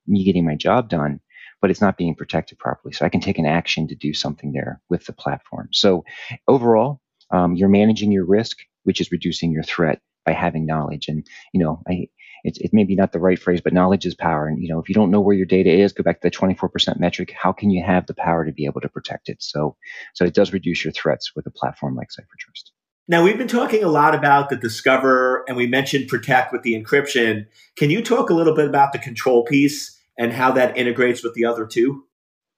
me 0.07 0.25
getting 0.25 0.45
my 0.45 0.55
job 0.55 0.89
done, 0.89 1.21
but 1.61 1.71
it's 1.71 1.81
not 1.81 1.97
being 1.97 2.15
protected 2.15 2.59
properly. 2.59 2.93
So 2.93 3.05
I 3.05 3.09
can 3.11 3.21
take 3.21 3.39
an 3.39 3.47
action 3.47 3.89
to 3.89 3.95
do 3.95 4.15
something 4.15 4.53
there 4.53 4.81
with 4.89 5.05
the 5.07 5.13
platform. 5.13 5.69
So 5.73 6.05
overall, 6.49 7.01
um, 7.31 7.55
you're 7.55 7.69
managing 7.69 8.13
your 8.13 8.27
risk, 8.27 8.59
which 8.85 9.01
is 9.01 9.13
reducing 9.13 9.53
your 9.53 9.63
threat 9.63 10.01
by 10.25 10.33
having 10.33 10.67
knowledge. 10.67 11.09
And 11.09 11.27
you 11.53 11.61
know, 11.61 11.83
I 11.89 12.09
it's 12.45 12.59
it 12.59 12.73
may 12.73 12.85
be 12.85 12.95
not 12.95 13.13
the 13.13 13.19
right 13.19 13.39
phrase, 13.39 13.61
but 13.61 13.73
knowledge 13.73 14.07
is 14.07 14.15
power. 14.15 14.47
And 14.47 14.63
you 14.63 14.69
know, 14.69 14.79
if 14.79 14.89
you 14.89 14.95
don't 14.95 15.11
know 15.11 15.21
where 15.21 15.37
your 15.37 15.47
data 15.47 15.71
is, 15.71 15.93
go 15.93 16.03
back 16.03 16.21
to 16.21 16.29
the 16.29 16.37
24% 16.37 16.99
metric. 16.99 17.35
How 17.41 17.53
can 17.53 17.71
you 17.71 17.83
have 17.85 18.07
the 18.07 18.15
power 18.15 18.45
to 18.45 18.53
be 18.53 18.67
able 18.67 18.81
to 18.81 18.89
protect 18.89 19.29
it? 19.29 19.43
So, 19.43 19.77
so 20.15 20.25
it 20.25 20.35
does 20.35 20.53
reduce 20.53 20.85
your 20.85 20.93
threats 20.93 21.35
with 21.35 21.47
a 21.47 21.51
platform 21.51 21.97
like 21.97 22.09
CipherTrust. 22.09 22.71
Now 23.09 23.25
we've 23.25 23.39
been 23.39 23.49
talking 23.49 23.83
a 23.83 23.89
lot 23.89 24.15
about 24.15 24.51
the 24.51 24.57
discover, 24.57 25.45
and 25.49 25.57
we 25.57 25.67
mentioned 25.67 26.09
protect 26.09 26.53
with 26.53 26.63
the 26.63 26.81
encryption. 26.81 27.47
Can 27.77 27.91
you 27.91 28.03
talk 28.03 28.31
a 28.31 28.35
little 28.35 28.55
bit 28.55 28.69
about 28.69 28.93
the 28.93 28.99
control 28.99 29.45
piece 29.45 29.99
and 30.17 30.33
how 30.33 30.53
that 30.53 30.77
integrates 30.77 31.25
with 31.25 31.35
the 31.35 31.45
other 31.45 31.67
two? 31.67 32.05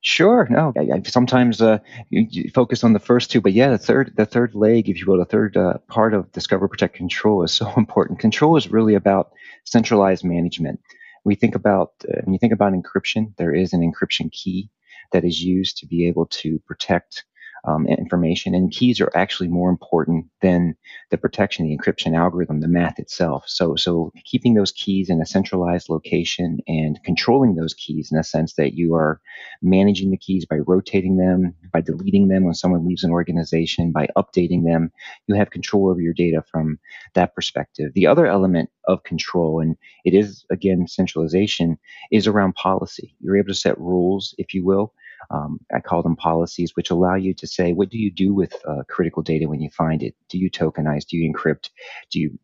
Sure. 0.04 0.48
No, 0.50 0.72
I, 0.76 0.96
I 0.96 1.02
sometimes 1.04 1.62
uh, 1.62 1.78
you, 2.10 2.26
you, 2.28 2.50
focus 2.50 2.82
on 2.82 2.92
the 2.92 2.98
first 2.98 3.30
two, 3.30 3.40
but 3.40 3.52
yeah, 3.52 3.70
the 3.70 3.78
third, 3.78 4.12
the 4.16 4.26
third 4.26 4.52
leg, 4.52 4.88
if 4.88 4.98
you 4.98 5.06
will, 5.06 5.18
the 5.18 5.24
third 5.24 5.56
uh, 5.56 5.78
part 5.86 6.12
of 6.12 6.30
discover, 6.32 6.66
protect, 6.66 6.96
control 6.96 7.44
is 7.44 7.52
so 7.52 7.72
important. 7.76 8.18
Control 8.18 8.56
is 8.56 8.68
really 8.68 8.96
about 8.96 9.30
centralized 9.64 10.24
management. 10.24 10.80
We 11.24 11.36
think 11.36 11.54
about 11.54 11.92
uh, 12.08 12.20
when 12.24 12.32
you 12.32 12.38
think 12.40 12.52
about 12.52 12.72
encryption, 12.72 13.36
there 13.36 13.54
is 13.54 13.72
an 13.72 13.80
encryption 13.80 14.32
key 14.32 14.70
that 15.12 15.24
is 15.24 15.40
used 15.40 15.78
to 15.78 15.86
be 15.86 16.08
able 16.08 16.26
to 16.26 16.58
protect 16.66 17.24
um, 17.64 17.86
information. 17.86 18.54
And 18.54 18.70
keys 18.70 19.00
are 19.00 19.10
actually 19.14 19.48
more 19.48 19.70
important 19.70 20.26
than 20.40 20.76
the 21.10 21.18
protection, 21.18 21.66
the 21.66 21.76
encryption 21.76 22.16
algorithm, 22.16 22.60
the 22.60 22.68
math 22.68 22.98
itself. 22.98 23.44
So, 23.46 23.76
so 23.76 24.12
keeping 24.24 24.54
those 24.54 24.72
keys 24.72 25.08
in 25.08 25.20
a 25.20 25.26
centralized 25.26 25.88
location 25.88 26.58
and 26.66 26.98
controlling 27.04 27.54
those 27.54 27.74
keys 27.74 28.10
in 28.10 28.18
a 28.18 28.24
sense 28.24 28.54
that 28.54 28.74
you 28.74 28.94
are 28.94 29.20
managing 29.62 30.10
the 30.10 30.16
keys 30.16 30.44
by 30.46 30.56
rotating 30.66 31.16
them, 31.16 31.54
by 31.72 31.80
deleting 31.80 32.28
them 32.28 32.44
when 32.44 32.54
someone 32.54 32.86
leaves 32.86 33.04
an 33.04 33.10
organization, 33.10 33.92
by 33.92 34.08
updating 34.16 34.64
them, 34.64 34.90
you 35.26 35.34
have 35.34 35.50
control 35.50 35.88
over 35.88 36.00
your 36.00 36.14
data 36.14 36.42
from 36.50 36.78
that 37.14 37.34
perspective. 37.34 37.92
The 37.94 38.06
other 38.06 38.26
element 38.26 38.70
of 38.86 39.04
control, 39.04 39.60
and 39.60 39.76
it 40.04 40.14
is 40.14 40.44
again 40.50 40.86
centralization, 40.88 41.78
is 42.10 42.26
around 42.26 42.54
policy. 42.54 43.14
You're 43.20 43.36
able 43.36 43.48
to 43.48 43.54
set 43.54 43.78
rules, 43.78 44.34
if 44.38 44.54
you 44.54 44.64
will, 44.64 44.92
um, 45.30 45.60
I 45.74 45.80
call 45.80 46.02
them 46.02 46.16
policies, 46.16 46.72
which 46.74 46.90
allow 46.90 47.14
you 47.14 47.34
to 47.34 47.46
say, 47.46 47.72
what 47.72 47.90
do 47.90 47.98
you 47.98 48.10
do 48.10 48.34
with 48.34 48.54
uh, 48.68 48.82
critical 48.88 49.22
data 49.22 49.48
when 49.48 49.60
you 49.60 49.70
find 49.70 50.02
it? 50.02 50.14
Do 50.28 50.38
you 50.38 50.50
tokenize? 50.50 51.06
Do 51.06 51.16
you 51.16 51.32
encrypt? 51.32 51.70
Do 52.10 52.20
you 52.20 52.38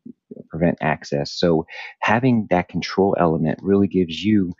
prevent 0.48 0.78
access? 0.80 1.32
So 1.32 1.66
having 2.00 2.46
that 2.50 2.68
control 2.68 3.16
element 3.18 3.58
really 3.62 3.88
gives 3.88 4.24
you 4.24 4.52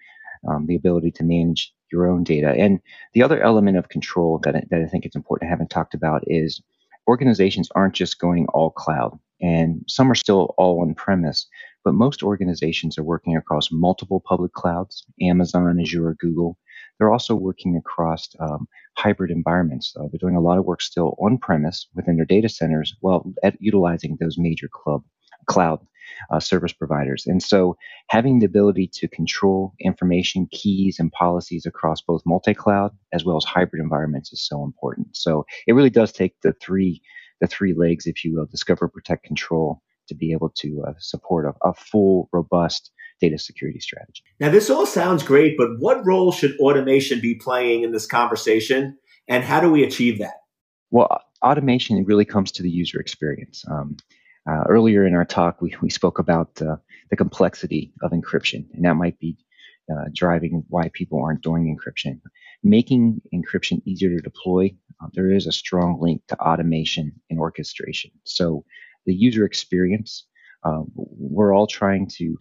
um, 0.48 0.66
the 0.66 0.76
ability 0.76 1.10
to 1.12 1.24
manage 1.24 1.72
your 1.90 2.06
own 2.06 2.24
data. 2.24 2.54
And 2.56 2.80
the 3.14 3.22
other 3.22 3.42
element 3.42 3.78
of 3.78 3.88
control 3.88 4.40
that 4.44 4.54
I, 4.54 4.62
that 4.70 4.82
I 4.82 4.86
think 4.86 5.04
it's 5.04 5.16
important 5.16 5.46
to 5.46 5.50
haven't 5.50 5.70
talked 5.70 5.94
about 5.94 6.22
is 6.26 6.60
organizations 7.06 7.70
aren't 7.74 7.94
just 7.94 8.18
going 8.18 8.46
all 8.48 8.70
cloud, 8.70 9.18
and 9.40 9.82
some 9.88 10.10
are 10.10 10.14
still 10.14 10.54
all 10.58 10.82
on 10.82 10.94
premise. 10.94 11.46
But 11.84 11.94
most 11.94 12.22
organizations 12.22 12.98
are 12.98 13.04
working 13.04 13.36
across 13.36 13.72
multiple 13.72 14.20
public 14.20 14.52
clouds, 14.52 15.06
Amazon, 15.22 15.80
Azure, 15.80 16.16
Google, 16.20 16.58
they're 16.98 17.12
also 17.12 17.34
working 17.34 17.76
across 17.76 18.28
um, 18.40 18.66
hybrid 18.96 19.30
environments. 19.30 19.94
Uh, 19.96 20.04
they're 20.10 20.18
doing 20.18 20.36
a 20.36 20.40
lot 20.40 20.58
of 20.58 20.64
work 20.64 20.82
still 20.82 21.16
on 21.18 21.38
premise 21.38 21.86
within 21.94 22.16
their 22.16 22.24
data 22.24 22.48
centers 22.48 22.94
while 23.00 23.32
at 23.42 23.56
utilizing 23.60 24.16
those 24.20 24.36
major 24.38 24.68
club 24.72 25.02
cloud 25.46 25.80
uh, 26.30 26.40
service 26.40 26.72
providers. 26.72 27.24
And 27.26 27.42
so 27.42 27.76
having 28.08 28.38
the 28.38 28.46
ability 28.46 28.90
to 28.94 29.08
control 29.08 29.74
information, 29.80 30.48
keys, 30.50 30.98
and 30.98 31.12
policies 31.12 31.66
across 31.66 32.00
both 32.00 32.22
multi 32.26 32.54
cloud 32.54 32.92
as 33.12 33.24
well 33.24 33.36
as 33.36 33.44
hybrid 33.44 33.82
environments 33.82 34.32
is 34.32 34.46
so 34.46 34.64
important. 34.64 35.16
So 35.16 35.44
it 35.66 35.74
really 35.74 35.90
does 35.90 36.12
take 36.12 36.40
the 36.42 36.54
three 36.60 37.02
the 37.40 37.46
three 37.46 37.72
legs, 37.72 38.06
if 38.06 38.24
you 38.24 38.34
will, 38.34 38.46
discover, 38.46 38.88
protect, 38.88 39.24
control, 39.24 39.80
to 40.08 40.14
be 40.14 40.32
able 40.32 40.50
to 40.56 40.84
uh, 40.88 40.92
support 40.98 41.46
a, 41.46 41.68
a 41.68 41.72
full, 41.72 42.28
robust 42.32 42.90
data 43.20 43.38
security 43.38 43.80
strategy. 43.80 44.22
Now, 44.40 44.50
this 44.50 44.70
all 44.70 44.86
sounds 44.86 45.22
great, 45.22 45.56
but 45.56 45.68
what 45.78 46.04
role 46.06 46.32
should 46.32 46.56
automation 46.58 47.20
be 47.20 47.34
playing 47.34 47.82
in 47.82 47.92
this 47.92 48.06
conversation, 48.06 48.96
and 49.28 49.44
how 49.44 49.60
do 49.60 49.70
we 49.70 49.84
achieve 49.84 50.18
that? 50.18 50.34
Well, 50.90 51.20
automation 51.42 52.04
really 52.04 52.24
comes 52.24 52.52
to 52.52 52.62
the 52.62 52.70
user 52.70 53.00
experience. 53.00 53.64
Um, 53.70 53.96
uh, 54.48 54.64
earlier 54.68 55.06
in 55.06 55.14
our 55.14 55.24
talk, 55.24 55.60
we, 55.60 55.74
we 55.82 55.90
spoke 55.90 56.18
about 56.18 56.60
uh, 56.62 56.76
the 57.10 57.16
complexity 57.16 57.92
of 58.02 58.12
encryption, 58.12 58.66
and 58.72 58.84
that 58.84 58.94
might 58.94 59.18
be 59.18 59.36
uh, 59.92 60.04
driving 60.14 60.64
why 60.68 60.90
people 60.92 61.22
aren't 61.22 61.42
doing 61.42 61.76
encryption. 61.76 62.20
Making 62.62 63.20
encryption 63.34 63.82
easier 63.84 64.10
to 64.10 64.22
deploy, 64.22 64.74
uh, 65.02 65.08
there 65.14 65.30
is 65.30 65.46
a 65.46 65.52
strong 65.52 65.98
link 66.00 66.22
to 66.28 66.38
automation 66.40 67.12
and 67.30 67.38
orchestration. 67.38 68.10
So 68.24 68.64
the 69.06 69.14
user 69.14 69.44
experience, 69.44 70.26
uh, 70.64 70.82
we're 70.94 71.54
all 71.54 71.66
trying 71.66 72.08
to 72.16 72.36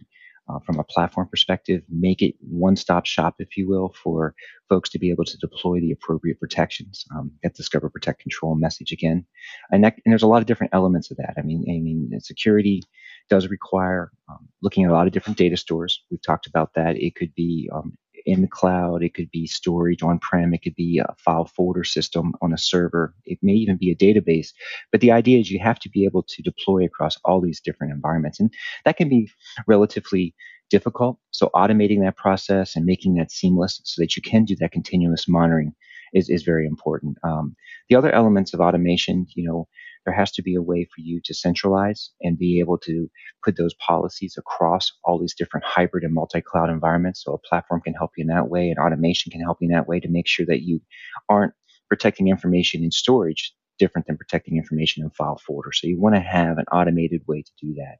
uh, 0.48 0.58
from 0.60 0.78
a 0.78 0.84
platform 0.84 1.28
perspective, 1.28 1.82
make 1.88 2.22
it 2.22 2.34
one 2.40 2.76
stop 2.76 3.06
shop, 3.06 3.36
if 3.38 3.56
you 3.56 3.68
will, 3.68 3.94
for 4.02 4.34
folks 4.68 4.88
to 4.90 4.98
be 4.98 5.10
able 5.10 5.24
to 5.24 5.36
deploy 5.38 5.80
the 5.80 5.92
appropriate 5.92 6.40
protections. 6.40 7.04
Um, 7.14 7.30
that 7.42 7.54
discover, 7.54 7.88
protect, 7.90 8.20
control 8.20 8.54
message 8.54 8.92
again, 8.92 9.24
and, 9.70 9.84
that, 9.84 9.94
and 10.04 10.12
there's 10.12 10.22
a 10.22 10.28
lot 10.28 10.40
of 10.40 10.46
different 10.46 10.74
elements 10.74 11.10
of 11.10 11.16
that. 11.18 11.34
I 11.38 11.42
mean, 11.42 11.64
I 11.68 11.80
mean, 11.80 12.18
security 12.20 12.82
does 13.28 13.48
require 13.48 14.10
um, 14.28 14.48
looking 14.62 14.84
at 14.84 14.90
a 14.90 14.94
lot 14.94 15.06
of 15.06 15.12
different 15.12 15.38
data 15.38 15.56
stores. 15.56 16.02
We've 16.10 16.22
talked 16.22 16.46
about 16.46 16.74
that. 16.74 16.96
It 16.96 17.14
could 17.14 17.34
be 17.34 17.68
um, 17.72 17.96
in 18.28 18.42
the 18.42 18.48
cloud, 18.48 19.02
it 19.02 19.14
could 19.14 19.30
be 19.30 19.46
storage 19.46 20.02
on 20.02 20.18
prem, 20.18 20.52
it 20.52 20.62
could 20.62 20.74
be 20.74 20.98
a 20.98 21.14
file 21.16 21.46
folder 21.46 21.82
system 21.82 22.34
on 22.42 22.52
a 22.52 22.58
server, 22.58 23.14
it 23.24 23.38
may 23.40 23.54
even 23.54 23.78
be 23.78 23.90
a 23.90 23.96
database. 23.96 24.48
But 24.92 25.00
the 25.00 25.10
idea 25.10 25.40
is 25.40 25.50
you 25.50 25.58
have 25.60 25.78
to 25.80 25.88
be 25.88 26.04
able 26.04 26.22
to 26.24 26.42
deploy 26.42 26.84
across 26.84 27.16
all 27.24 27.40
these 27.40 27.58
different 27.58 27.94
environments. 27.94 28.38
And 28.38 28.52
that 28.84 28.98
can 28.98 29.08
be 29.08 29.30
relatively 29.66 30.34
difficult. 30.68 31.18
So 31.30 31.48
automating 31.54 32.00
that 32.02 32.18
process 32.18 32.76
and 32.76 32.84
making 32.84 33.14
that 33.14 33.32
seamless 33.32 33.80
so 33.84 34.02
that 34.02 34.14
you 34.14 34.20
can 34.20 34.44
do 34.44 34.54
that 34.56 34.72
continuous 34.72 35.26
monitoring 35.26 35.74
is, 36.12 36.28
is 36.28 36.42
very 36.42 36.66
important. 36.66 37.16
Um, 37.22 37.56
the 37.88 37.96
other 37.96 38.12
elements 38.12 38.52
of 38.52 38.60
automation, 38.60 39.26
you 39.34 39.48
know, 39.48 39.68
there 40.04 40.14
has 40.14 40.30
to 40.32 40.42
be 40.42 40.54
a 40.54 40.62
way 40.62 40.84
for 40.84 41.00
you 41.00 41.20
to 41.24 41.34
centralize 41.34 42.10
and 42.22 42.38
be 42.38 42.60
able 42.60 42.78
to 42.78 43.08
put 43.44 43.56
those 43.56 43.74
policies 43.74 44.36
across 44.38 44.92
all 45.04 45.18
these 45.18 45.34
different 45.34 45.64
hybrid 45.66 46.04
and 46.04 46.14
multi-cloud 46.14 46.70
environments. 46.70 47.22
So 47.24 47.32
a 47.34 47.38
platform 47.38 47.80
can 47.80 47.94
help 47.94 48.12
you 48.16 48.22
in 48.22 48.28
that 48.28 48.48
way, 48.48 48.68
and 48.68 48.78
automation 48.78 49.30
can 49.30 49.40
help 49.40 49.58
you 49.60 49.68
in 49.68 49.74
that 49.74 49.88
way 49.88 50.00
to 50.00 50.08
make 50.08 50.26
sure 50.26 50.46
that 50.46 50.62
you 50.62 50.80
aren't 51.28 51.52
protecting 51.88 52.28
information 52.28 52.82
in 52.82 52.90
storage 52.90 53.54
different 53.78 54.06
than 54.06 54.16
protecting 54.16 54.56
information 54.56 55.04
in 55.04 55.10
file 55.10 55.40
folder. 55.46 55.72
So 55.72 55.86
you 55.86 56.00
want 56.00 56.16
to 56.16 56.20
have 56.20 56.58
an 56.58 56.64
automated 56.72 57.22
way 57.26 57.42
to 57.42 57.50
do 57.60 57.74
that. 57.74 57.98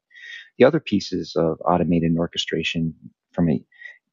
The 0.59 0.65
other 0.65 0.81
pieces 0.81 1.35
of 1.37 1.59
automated 1.65 2.17
orchestration 2.19 2.95
from 3.33 3.49
a 3.51 3.65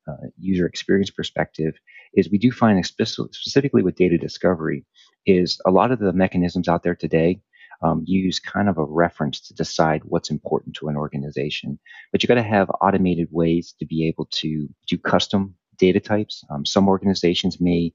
uh, 0.08 0.28
user 0.40 0.68
experience 0.68 1.10
perspective 1.10 1.74
is 2.14 2.30
we 2.30 2.38
do 2.38 2.52
find 2.52 2.86
specifically 2.86 3.82
with 3.82 3.96
data 3.96 4.18
discovery 4.18 4.86
is 5.26 5.60
a 5.66 5.72
lot 5.72 5.92
of 5.92 6.00
the 6.00 6.14
mechanisms 6.14 6.68
out 6.68 6.84
there 6.84 6.96
today 6.96 7.42
um, 7.82 8.04
use 8.06 8.40
kind 8.40 8.70
of 8.70 8.78
a 8.78 8.86
reference 8.86 9.40
to 9.48 9.54
decide 9.54 10.02
what's 10.06 10.30
important 10.30 10.76
to 10.76 10.88
an 10.88 10.96
organization. 10.96 11.80
But 12.12 12.24
you've 12.24 12.30
got 12.30 12.36
to 12.36 12.44
have 12.44 12.70
automated 12.82 13.28
ways 13.32 13.74
to 13.80 13.86
be 13.86 14.08
able 14.08 14.28
to 14.32 14.68
do 14.88 14.98
custom 14.98 15.56
data 15.78 16.00
types. 16.00 16.44
Um, 16.50 16.66
some 16.66 16.88
organizations 16.88 17.60
may 17.60 17.94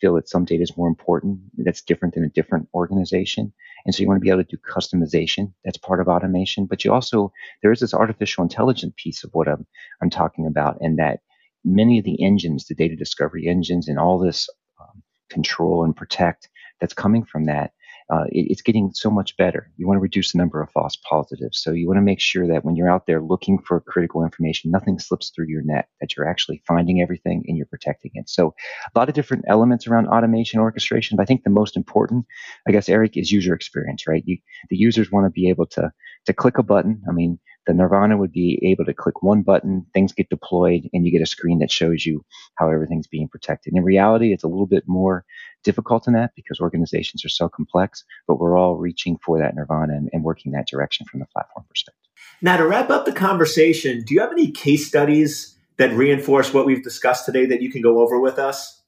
feel 0.00 0.14
that 0.14 0.28
some 0.28 0.44
data 0.44 0.62
is 0.62 0.76
more 0.76 0.88
important 0.88 1.40
that's 1.58 1.82
different 1.82 2.14
than 2.14 2.24
a 2.24 2.28
different 2.28 2.68
organization 2.74 3.52
And 3.84 3.94
so 3.94 4.02
you 4.02 4.08
want 4.08 4.18
to 4.18 4.20
be 4.20 4.30
able 4.30 4.44
to 4.44 4.56
do 4.56 4.58
customization. 4.58 5.52
That's 5.64 5.78
part 5.78 6.00
of 6.00 6.08
automation. 6.08 6.66
But 6.66 6.84
you 6.84 6.92
also, 6.92 7.32
there 7.62 7.72
is 7.72 7.80
this 7.80 7.94
artificial 7.94 8.42
intelligence 8.42 8.94
piece 8.96 9.24
of 9.24 9.30
what 9.32 9.48
I'm, 9.48 9.66
I'm 10.02 10.10
talking 10.10 10.46
about, 10.46 10.78
and 10.80 10.98
that 10.98 11.20
many 11.64 11.98
of 11.98 12.04
the 12.04 12.22
engines, 12.22 12.66
the 12.66 12.74
data 12.74 12.96
discovery 12.96 13.48
engines, 13.48 13.88
and 13.88 13.98
all 13.98 14.18
this 14.18 14.48
um, 14.80 15.02
control 15.30 15.84
and 15.84 15.96
protect 15.96 16.48
that's 16.80 16.94
coming 16.94 17.24
from 17.24 17.44
that 17.44 17.72
uh, 18.10 18.24
it, 18.30 18.46
it's 18.50 18.62
getting 18.62 18.90
so 18.92 19.10
much 19.10 19.36
better. 19.36 19.70
You 19.76 19.86
want 19.86 19.96
to 19.96 20.02
reduce 20.02 20.32
the 20.32 20.38
number 20.38 20.60
of 20.60 20.70
false 20.70 20.96
positives. 21.08 21.62
So 21.62 21.72
you 21.72 21.86
want 21.86 21.98
to 21.98 22.02
make 22.02 22.20
sure 22.20 22.46
that 22.48 22.64
when 22.64 22.76
you're 22.76 22.90
out 22.90 23.06
there 23.06 23.20
looking 23.20 23.58
for 23.58 23.80
critical 23.80 24.24
information, 24.24 24.70
nothing 24.70 24.98
slips 24.98 25.30
through 25.30 25.46
your 25.48 25.62
net, 25.62 25.88
that 26.00 26.16
you're 26.16 26.28
actually 26.28 26.62
finding 26.66 27.00
everything 27.00 27.44
and 27.46 27.56
you're 27.56 27.66
protecting 27.66 28.10
it. 28.14 28.28
So 28.28 28.54
a 28.94 28.98
lot 28.98 29.08
of 29.08 29.14
different 29.14 29.44
elements 29.48 29.86
around 29.86 30.08
automation 30.08 30.60
orchestration. 30.60 31.16
But 31.16 31.22
I 31.22 31.26
think 31.26 31.44
the 31.44 31.50
most 31.50 31.76
important, 31.76 32.26
I 32.66 32.72
guess, 32.72 32.88
Eric, 32.88 33.16
is 33.16 33.30
user 33.30 33.54
experience, 33.54 34.06
right? 34.06 34.24
You, 34.26 34.38
the 34.70 34.76
users 34.76 35.12
want 35.12 35.26
to 35.26 35.30
be 35.30 35.48
able 35.48 35.66
to, 35.66 35.92
to 36.26 36.32
click 36.32 36.58
a 36.58 36.62
button. 36.62 37.02
I 37.08 37.12
mean, 37.12 37.38
the 37.66 37.74
Nirvana 37.74 38.16
would 38.16 38.32
be 38.32 38.58
able 38.62 38.84
to 38.86 38.94
click 38.94 39.22
one 39.22 39.42
button, 39.42 39.86
things 39.92 40.12
get 40.12 40.30
deployed, 40.30 40.88
and 40.92 41.04
you 41.04 41.12
get 41.12 41.22
a 41.22 41.26
screen 41.26 41.58
that 41.60 41.70
shows 41.70 42.04
you 42.04 42.24
how 42.56 42.70
everything's 42.70 43.06
being 43.06 43.28
protected. 43.28 43.74
In 43.74 43.84
reality, 43.84 44.32
it's 44.32 44.44
a 44.44 44.48
little 44.48 44.66
bit 44.66 44.84
more 44.86 45.24
difficult 45.62 46.06
in 46.06 46.14
that 46.14 46.32
because 46.34 46.60
organizations 46.60 47.24
are 47.24 47.28
so 47.28 47.48
complex, 47.48 48.04
but 48.26 48.38
we're 48.38 48.56
all 48.56 48.76
reaching 48.76 49.18
for 49.24 49.38
that 49.38 49.54
Nirvana 49.54 49.94
and, 49.94 50.08
and 50.12 50.24
working 50.24 50.52
that 50.52 50.66
direction 50.68 51.06
from 51.06 51.20
the 51.20 51.26
platform 51.26 51.64
perspective. 51.68 52.00
Now, 52.42 52.56
to 52.56 52.66
wrap 52.66 52.90
up 52.90 53.04
the 53.04 53.12
conversation, 53.12 54.02
do 54.02 54.14
you 54.14 54.20
have 54.20 54.32
any 54.32 54.50
case 54.50 54.86
studies 54.86 55.56
that 55.76 55.92
reinforce 55.92 56.52
what 56.52 56.66
we've 56.66 56.82
discussed 56.82 57.26
today 57.26 57.46
that 57.46 57.62
you 57.62 57.70
can 57.70 57.82
go 57.82 58.00
over 58.00 58.20
with 58.20 58.38
us? 58.38 58.82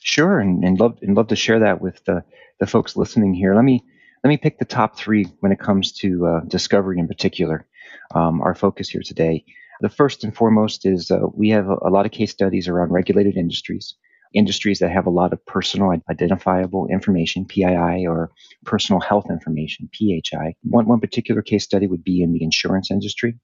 Sure, 0.00 0.38
and, 0.38 0.64
and 0.64 0.78
love 0.78 0.98
and 1.02 1.16
love 1.16 1.28
to 1.28 1.36
share 1.36 1.60
that 1.60 1.80
with 1.80 2.04
the, 2.04 2.22
the 2.60 2.66
folks 2.66 2.96
listening 2.96 3.34
here. 3.34 3.54
Let 3.54 3.64
me 3.64 3.82
let 4.22 4.28
me 4.28 4.36
pick 4.36 4.58
the 4.58 4.64
top 4.64 4.96
three 4.96 5.26
when 5.40 5.52
it 5.52 5.58
comes 5.58 5.92
to 5.92 6.26
uh, 6.26 6.40
discovery 6.46 6.98
in 6.98 7.08
particular 7.08 7.66
um, 8.14 8.40
our 8.40 8.54
focus 8.54 8.88
here 8.88 9.02
today. 9.04 9.44
The 9.80 9.88
first 9.88 10.24
and 10.24 10.34
foremost 10.34 10.86
is 10.86 11.10
uh, 11.10 11.20
we 11.34 11.50
have 11.50 11.68
a, 11.68 11.76
a, 11.82 11.90
lot 11.90 12.06
of 12.06 12.12
case 12.12 12.30
studies 12.30 12.66
around 12.68 12.92
regulated 12.92 13.36
industries, 13.36 13.94
industries 14.34 14.78
that 14.80 14.90
have 14.90 15.06
a 15.06 15.10
lot 15.10 15.32
of 15.32 15.44
personal 15.46 15.92
identifiable 16.10 16.86
information, 16.88 17.44
PII, 17.44 18.06
or 18.06 18.30
personal 18.64 19.00
health 19.00 19.26
information, 19.30 19.88
PHI. 19.92 20.54
One, 20.62 20.86
one 20.86 21.00
particular 21.00 21.42
case 21.42 21.64
study 21.64 21.86
would 21.86 22.04
be 22.04 22.22
in 22.22 22.32
the 22.32 22.42
insurance 22.42 22.90
industry. 22.90 23.38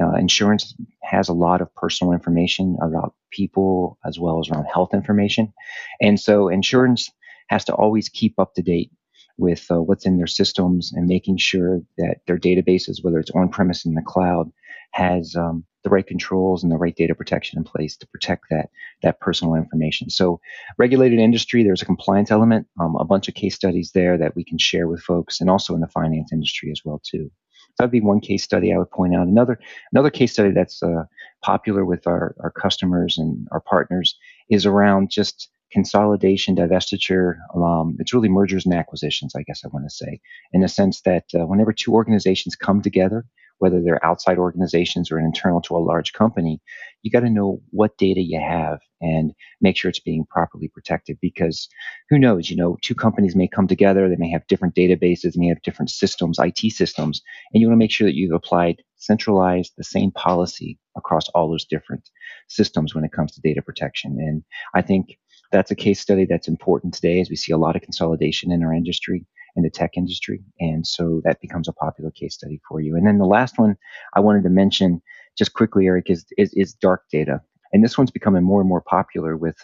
Uh, 0.00 0.14
insurance 0.14 0.74
has 1.02 1.28
a 1.28 1.32
lot 1.32 1.60
of 1.60 1.72
personal 1.74 2.12
information 2.12 2.76
about 2.82 3.14
people 3.30 3.98
as 4.04 4.18
well 4.18 4.40
as 4.40 4.48
around 4.48 4.64
health 4.64 4.92
information. 4.92 5.52
And 6.00 6.18
so 6.18 6.48
insurance 6.48 7.10
has 7.48 7.64
to 7.66 7.74
always 7.74 8.08
keep 8.08 8.38
up 8.38 8.54
to 8.54 8.62
date 8.62 8.90
with 9.36 9.66
uh, 9.70 9.80
what's 9.80 10.06
in 10.06 10.16
their 10.16 10.26
systems 10.26 10.92
and 10.92 11.06
making 11.06 11.36
sure 11.36 11.80
that 11.98 12.16
their 12.26 12.38
databases, 12.38 13.02
whether 13.02 13.18
it's 13.18 13.30
on 13.32 13.48
premise 13.48 13.84
in 13.84 13.94
the 13.94 14.02
cloud, 14.02 14.50
has 14.92 15.34
um, 15.36 15.64
the 15.84 15.90
right 15.90 16.06
controls 16.06 16.62
and 16.62 16.72
the 16.72 16.76
right 16.76 16.96
data 16.96 17.14
protection 17.14 17.58
in 17.58 17.64
place 17.64 17.96
to 17.98 18.06
protect 18.08 18.46
that 18.50 18.70
that 19.02 19.20
personal 19.20 19.54
information. 19.54 20.10
So, 20.10 20.40
regulated 20.78 21.18
industry, 21.18 21.62
there's 21.62 21.82
a 21.82 21.86
compliance 21.86 22.30
element, 22.30 22.66
um, 22.80 22.96
a 22.96 23.04
bunch 23.04 23.28
of 23.28 23.34
case 23.34 23.54
studies 23.54 23.92
there 23.92 24.18
that 24.18 24.34
we 24.34 24.44
can 24.44 24.58
share 24.58 24.88
with 24.88 25.02
folks, 25.02 25.40
and 25.40 25.48
also 25.48 25.74
in 25.74 25.80
the 25.80 25.88
finance 25.88 26.32
industry 26.32 26.70
as 26.70 26.80
well 26.84 27.00
too. 27.04 27.30
So 27.74 27.82
that'd 27.82 27.90
be 27.90 28.00
one 28.00 28.20
case 28.20 28.44
study 28.44 28.72
I 28.72 28.78
would 28.78 28.90
point 28.90 29.14
out. 29.14 29.26
Another 29.26 29.58
another 29.92 30.10
case 30.10 30.32
study 30.32 30.52
that's 30.52 30.82
uh, 30.82 31.04
popular 31.42 31.84
with 31.84 32.06
our, 32.06 32.34
our 32.40 32.50
customers 32.50 33.18
and 33.18 33.48
our 33.50 33.60
partners 33.60 34.16
is 34.48 34.64
around 34.64 35.10
just 35.10 35.50
consolidation, 35.72 36.54
divestiture. 36.54 37.34
Um, 37.54 37.96
it's 37.98 38.14
really 38.14 38.28
mergers 38.28 38.64
and 38.64 38.74
acquisitions, 38.74 39.34
I 39.34 39.42
guess 39.42 39.62
I 39.64 39.68
want 39.68 39.84
to 39.86 39.94
say, 39.94 40.20
in 40.52 40.60
the 40.60 40.68
sense 40.68 41.00
that 41.02 41.24
uh, 41.34 41.46
whenever 41.46 41.72
two 41.72 41.92
organizations 41.92 42.54
come 42.54 42.80
together, 42.80 43.26
whether 43.64 43.80
they're 43.80 44.04
outside 44.04 44.36
organizations 44.36 45.10
or 45.10 45.18
internal 45.18 45.58
to 45.62 45.74
a 45.74 45.78
large 45.78 46.12
company, 46.12 46.60
you 47.00 47.10
got 47.10 47.20
to 47.20 47.30
know 47.30 47.62
what 47.70 47.96
data 47.96 48.20
you 48.20 48.38
have 48.38 48.78
and 49.00 49.32
make 49.62 49.74
sure 49.74 49.88
it's 49.88 49.98
being 49.98 50.26
properly 50.28 50.68
protected 50.68 51.16
because 51.22 51.66
who 52.10 52.18
knows, 52.18 52.50
you 52.50 52.56
know, 52.58 52.76
two 52.82 52.94
companies 52.94 53.34
may 53.34 53.48
come 53.48 53.66
together, 53.66 54.06
they 54.06 54.16
may 54.18 54.30
have 54.30 54.46
different 54.48 54.74
databases, 54.74 55.34
may 55.34 55.48
have 55.48 55.62
different 55.62 55.88
systems, 55.88 56.38
IT 56.38 56.72
systems, 56.72 57.22
and 57.54 57.62
you 57.62 57.66
want 57.66 57.72
to 57.72 57.82
make 57.82 57.90
sure 57.90 58.06
that 58.06 58.14
you've 58.14 58.34
applied 58.34 58.82
centralized 58.96 59.72
the 59.78 59.82
same 59.82 60.10
policy 60.10 60.78
across 60.94 61.30
all 61.30 61.48
those 61.48 61.64
different 61.64 62.10
systems 62.48 62.94
when 62.94 63.02
it 63.02 63.12
comes 63.12 63.32
to 63.32 63.40
data 63.40 63.62
protection. 63.62 64.18
And 64.20 64.44
I 64.74 64.82
think 64.82 65.16
that's 65.52 65.70
a 65.70 65.74
case 65.74 66.00
study 66.00 66.26
that's 66.26 66.48
important 66.48 66.92
today 66.92 67.18
as 67.18 67.30
we 67.30 67.36
see 67.36 67.52
a 67.52 67.56
lot 67.56 67.76
of 67.76 67.82
consolidation 67.82 68.52
in 68.52 68.62
our 68.62 68.74
industry 68.74 69.24
in 69.56 69.62
the 69.62 69.70
tech 69.70 69.92
industry 69.96 70.42
and 70.60 70.86
so 70.86 71.20
that 71.24 71.40
becomes 71.40 71.68
a 71.68 71.72
popular 71.72 72.10
case 72.10 72.34
study 72.34 72.60
for 72.68 72.80
you. 72.80 72.96
And 72.96 73.06
then 73.06 73.18
the 73.18 73.26
last 73.26 73.58
one 73.58 73.76
i 74.14 74.20
wanted 74.20 74.42
to 74.44 74.50
mention 74.50 75.00
just 75.36 75.54
quickly 75.54 75.86
eric 75.86 76.10
is, 76.10 76.24
is, 76.38 76.52
is 76.54 76.74
dark 76.74 77.02
data. 77.10 77.40
And 77.72 77.82
this 77.82 77.98
one's 77.98 78.10
becoming 78.10 78.44
more 78.44 78.60
and 78.60 78.68
more 78.68 78.82
popular 78.82 79.36
with 79.36 79.56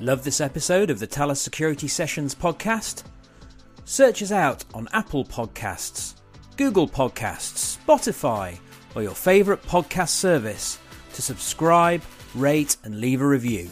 Love 0.01 0.25
this 0.25 0.41
episode 0.41 0.91
of 0.91 0.99
the 0.99 1.07
Thales 1.07 1.41
Security 1.41 1.87
Sessions 1.87 2.35
podcast? 2.35 3.05
Search 3.85 4.21
us 4.21 4.33
out 4.33 4.65
on 4.75 4.88
Apple 4.93 5.25
Podcasts, 5.25 6.15
Google 6.57 6.88
Podcasts, 6.88 7.79
Spotify, 7.79 8.59
or 8.97 9.03
your 9.03 9.15
favourite 9.15 9.62
podcast 9.62 10.09
service 10.09 10.81
to 11.15 11.23
subscribe, 11.23 12.03
rate, 12.35 12.77
and 12.83 13.01
leave 13.01 13.21
a 13.21 13.27
review. 13.27 13.71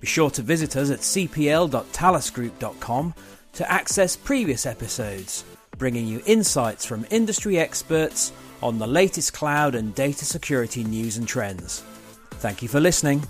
Be 0.00 0.08
sure 0.08 0.30
to 0.30 0.42
visit 0.42 0.76
us 0.76 0.90
at 0.90 0.98
cpl.thalesgroup.com 0.98 3.14
to 3.54 3.70
access 3.70 4.16
previous 4.16 4.66
episodes, 4.66 5.44
bringing 5.78 6.06
you 6.06 6.22
insights 6.26 6.84
from 6.84 7.06
industry 7.10 7.58
experts 7.58 8.32
on 8.62 8.78
the 8.78 8.86
latest 8.86 9.32
cloud 9.32 9.74
and 9.74 9.94
data 9.94 10.24
security 10.24 10.84
news 10.84 11.16
and 11.16 11.28
trends. 11.28 11.82
Thank 12.32 12.62
you 12.62 12.68
for 12.68 12.80
listening. 12.80 13.22